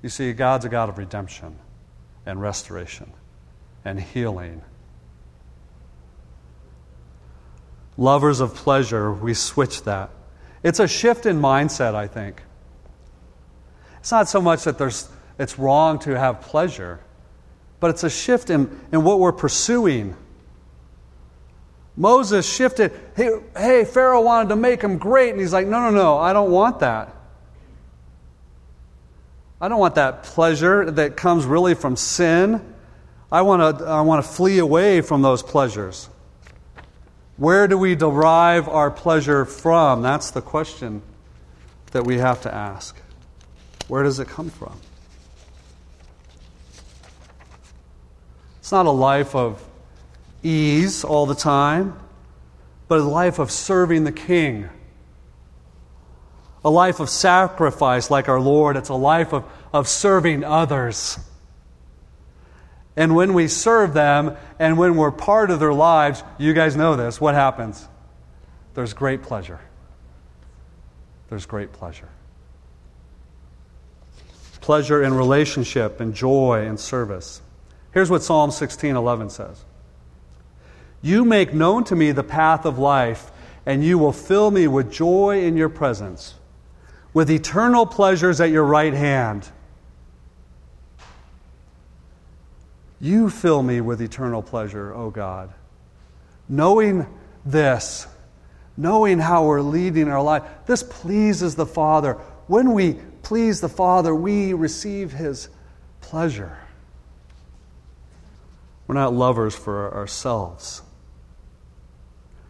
You 0.03 0.11
see, 0.11 0.35
God's 0.35 0.67
a 0.67 0.69
God 0.69 0.91
of 0.91 0.99
redemption 0.99 1.57
and 2.27 2.43
restoration 2.43 3.11
and 3.83 3.99
healing. 3.99 4.61
Lovers 7.99 8.41
of 8.41 8.55
pleasure, 8.55 9.13
we 9.13 9.35
switch 9.35 9.83
that. 9.85 10.11
It's 10.63 10.81
a 10.81 10.89
shift 10.89 11.27
in 11.27 11.41
mindset, 11.41 11.95
I 11.95 12.07
think. 12.07 12.43
It's 14.01 14.11
not 14.11 14.29
so 14.29 14.41
much 14.41 14.65
that 14.65 14.79
there's 14.79 15.09
it's 15.39 15.59
wrong 15.59 15.99
to 16.01 16.19
have 16.19 16.41
pleasure, 16.41 17.01
but 17.81 17.91
it's 17.91 18.05
a 18.05 18.11
shift 18.11 18.51
in, 18.51 18.81
in 18.93 19.05
what 19.05 19.21
we're 19.21 19.33
pursuing. 19.33 20.17
Moses 21.97 22.51
shifted. 22.51 22.93
Hey, 23.15 23.31
hey, 23.57 23.85
Pharaoh 23.85 24.21
wanted 24.21 24.51
to 24.51 24.57
make 24.57 24.83
him 24.83 24.99
great, 24.99 25.31
and 25.31 25.41
he's 25.41 25.53
like, 25.53 25.67
no, 25.67 25.81
no, 25.81 25.91
no, 25.91 26.19
I 26.19 26.33
don't 26.33 26.51
want 26.51 26.81
that. 26.81 27.15
I 29.61 29.69
don't 29.69 29.81
want 29.81 29.95
that 29.95 30.23
pleasure 30.23 30.91
that 30.91 31.17
comes 31.17 31.47
really 31.47 31.75
from 31.75 31.97
sin. 31.97 32.75
I 33.33 33.43
want 33.43 33.79
to 33.79 33.85
I 33.87 34.03
want 34.03 34.25
to 34.25 34.31
flee 34.31 34.59
away 34.59 35.01
from 35.01 35.23
those 35.23 35.43
pleasures. 35.43 36.09
Where 37.37 37.69
do 37.69 37.77
we 37.77 37.95
derive 37.95 38.69
our 38.69 38.91
pleasure 38.91 39.45
from? 39.45 40.03
That's 40.03 40.31
the 40.31 40.41
question 40.41 41.03
that 41.93 42.05
we 42.05 42.19
have 42.19 42.43
to 42.43 42.55
ask. 42.55 42.97
Where 43.89 44.03
does 44.03 44.19
it 44.19 44.29
come 44.29 44.51
from? 44.51 44.79
It's 48.59 48.73
not 48.73 48.87
a 48.87 48.91
life 48.91 49.35
of 49.35 49.63
ease 50.43 51.05
all 51.05 51.27
the 51.27 51.35
time, 51.35 51.99
but 52.89 53.01
a 53.01 53.05
life 53.05 53.39
of 53.39 53.51
serving 53.51 54.05
the 54.05 54.13
King. 54.13 54.69
A 56.65 56.71
life 56.71 56.99
of 56.99 57.09
sacrifice 57.09 58.11
like 58.11 58.29
our 58.29 58.41
Lord. 58.41 58.77
It's 58.77 58.89
a 58.89 58.95
life 58.95 59.33
of, 59.33 59.45
of 59.73 59.87
serving 59.87 60.43
others. 60.43 61.19
And 62.97 63.15
when 63.15 63.35
we 63.35 63.47
serve 63.47 63.93
them 63.93 64.37
and 64.59 64.79
when 64.79 64.97
we're 64.97 65.11
part 65.11 65.51
of 65.51 65.61
their 65.61 65.75
lives, 65.75 66.23
you 66.39 66.55
guys 66.55 66.77
know 66.77 66.97
this, 66.97 67.21
what 67.21 67.35
happens? 67.35 67.87
There's 68.75 68.95
great 68.95 69.23
pleasure. 69.23 69.61
There's 71.29 71.47
great 71.47 71.73
pleasure. 71.73 72.09
Pleasure 74.61 75.03
in 75.03 75.15
relationship 75.15 76.01
and 76.01 76.15
joy 76.15 76.67
and 76.67 76.81
service. 76.81 77.41
Here's 77.93 78.11
what 78.11 78.23
Psalm 78.23 78.51
16:11 78.51 79.31
says. 79.31 79.65
You 81.03 81.25
make 81.25 81.55
known 81.55 81.85
to 81.85 81.97
me 81.97 82.13
the 82.13 82.25
path 82.25 82.65
of 82.65 82.79
life, 82.79 83.31
and 83.65 83.85
you 83.85 83.97
will 83.99 84.13
fill 84.13 84.51
me 84.51 84.67
with 84.67 84.91
joy 84.91 85.43
in 85.43 85.57
your 85.57 85.69
presence, 85.69 86.35
with 87.15 87.31
eternal 87.31 87.87
pleasures 87.87 88.41
at 88.41 88.51
your 88.51 88.65
right 88.65 88.93
hand. 88.93 89.49
You 93.01 93.29
fill 93.29 93.63
me 93.63 93.81
with 93.81 94.01
eternal 94.01 94.43
pleasure, 94.43 94.95
O 94.95 95.11
God. 95.11 95.53
Knowing 96.49 97.07
this, 97.45 98.07
knowing 98.77 99.19
how 99.19 99.45
we're 99.45 99.61
leading 99.61 100.09
our 100.09 100.23
life, 100.23 100.43
this 100.67 100.83
pleases 100.83 101.55
the 101.55 101.67
Father. 101.67 102.15
When 102.47 102.73
we 102.73 102.95
please 103.23 103.61
the 103.61 103.69
Father, 103.69 104.15
we 104.15 104.53
receive 104.53 105.13
His 105.13 105.49
pleasure. 106.01 106.57
We're 108.87 108.95
not 108.95 109.13
lovers 109.13 109.55
for 109.55 109.93
ourselves. 109.93 110.83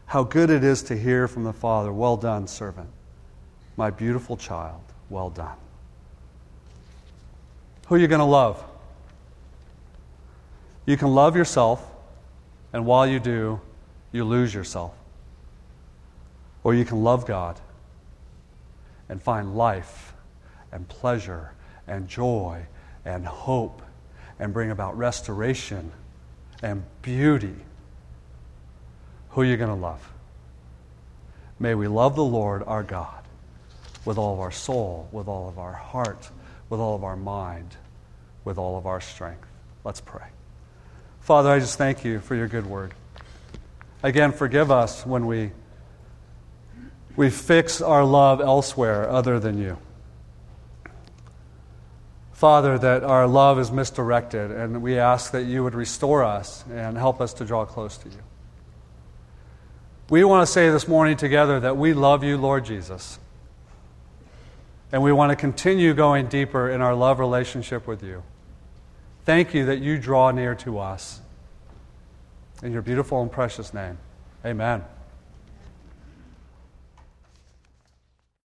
How 0.07 0.23
good 0.23 0.51
it 0.51 0.63
is 0.63 0.85
to 0.85 0.97
hear 0.97 1.27
from 1.27 1.45
the 1.45 1.53
Father, 1.53 1.93
Well 1.93 2.17
done, 2.17 2.47
servant. 2.47 2.91
My 3.77 3.91
beautiful 3.91 4.37
child, 4.37 4.81
well 5.11 5.31
done. 5.31 5.57
Who 7.89 7.95
are 7.95 7.99
you 7.99 8.07
going 8.07 8.21
to 8.21 8.25
love? 8.25 8.63
You 10.87 10.97
can 10.97 11.09
love 11.09 11.37
yourself, 11.37 11.85
and 12.73 12.87
while 12.87 13.07
you 13.07 13.19
do, 13.19 13.61
you 14.13 14.25
lose 14.25 14.55
yourself. 14.55 14.95
Or 16.63 16.75
you 16.75 16.85
can 16.85 17.03
love 17.03 17.27
God 17.27 17.61
and 19.09 19.21
find 19.21 19.57
life 19.57 20.15
and 20.73 20.89
pleasure 20.89 21.53
and 21.87 22.09
joy 22.09 22.67
and 23.05 23.27
hope 23.27 23.83
and 24.39 24.53
bring 24.53 24.71
about 24.71 24.97
restoration 24.97 25.93
and 26.63 26.85
beauty. 27.03 27.57
Who 29.31 29.43
are 29.43 29.45
you 29.45 29.57
going 29.57 29.71
to 29.71 29.75
love? 29.75 30.13
May 31.59 31.75
we 31.75 31.89
love 31.89 32.17
the 32.17 32.25
Lord 32.25 32.63
our 32.65 32.83
God 32.83 33.25
with 34.05 34.19
all 34.19 34.35
of 34.35 34.41
our 34.41 34.53
soul, 34.53 35.09
with 35.11 35.27
all 35.27 35.49
of 35.49 35.59
our 35.59 35.73
heart, 35.73 36.31
with 36.71 36.81
all 36.81 36.95
of 36.95 37.03
our 37.03 37.17
mind, 37.17 37.77
with 38.45 38.57
all 38.57 38.79
of 38.79 38.87
our 38.87 39.01
strength. 39.01 39.49
Let's 39.85 40.01
pray. 40.01 40.36
Father, 41.27 41.51
I 41.51 41.59
just 41.59 41.77
thank 41.77 42.05
you 42.05 42.21
for 42.21 42.37
your 42.37 42.47
good 42.47 42.67
word. 42.67 42.95
Again, 44.05 44.31
forgive 44.31 44.71
us 44.71 45.05
when 45.05 45.27
we, 45.27 45.51
we 47.17 47.31
fix 47.31 47.81
our 47.81 48.05
love 48.05 48.41
elsewhere 48.41 49.11
other 49.11 49.41
than 49.41 49.59
you. 49.59 49.77
Father, 52.33 52.79
that 52.79 53.03
our 53.03 53.27
love 53.27 53.59
is 53.59 53.73
misdirected, 53.73 54.53
and 54.53 54.81
we 54.81 55.01
ask 55.01 55.33
that 55.33 55.43
you 55.47 55.65
would 55.65 55.75
restore 55.75 56.23
us 56.23 56.65
and 56.71 56.97
help 56.97 57.21
us 57.21 57.35
to 57.35 57.45
draw 57.45 57.65
close 57.65 57.99
to 57.99 58.09
you. 58.09 58.23
We 60.09 60.23
want 60.23 60.47
to 60.47 60.53
say 60.53 60.71
this 60.71 60.87
morning 60.87 61.17
together 61.17 61.59
that 61.59 61.77
we 61.77 61.93
love 61.93 62.23
you, 62.23 62.37
Lord 62.37 62.65
Jesus. 62.65 63.19
And 64.93 65.03
we 65.03 65.11
want 65.11 65.31
to 65.31 65.37
continue 65.37 65.93
going 65.93 66.29
deeper 66.29 66.71
in 66.71 66.81
our 66.81 66.95
love 66.95 67.19
relationship 67.19 67.89
with 67.89 68.05
you. 68.05 68.23
Thank 69.27 69.55
you 69.55 69.67
that 69.67 69.81
you 69.81 69.99
draw 69.99 70.31
near 70.31 70.55
to 70.55 70.79
us. 70.79 71.21
In 72.63 72.73
your 72.73 72.81
beautiful 72.81 73.21
and 73.21 73.31
precious 73.31 73.75
name, 73.75 73.99
amen. 74.45 74.85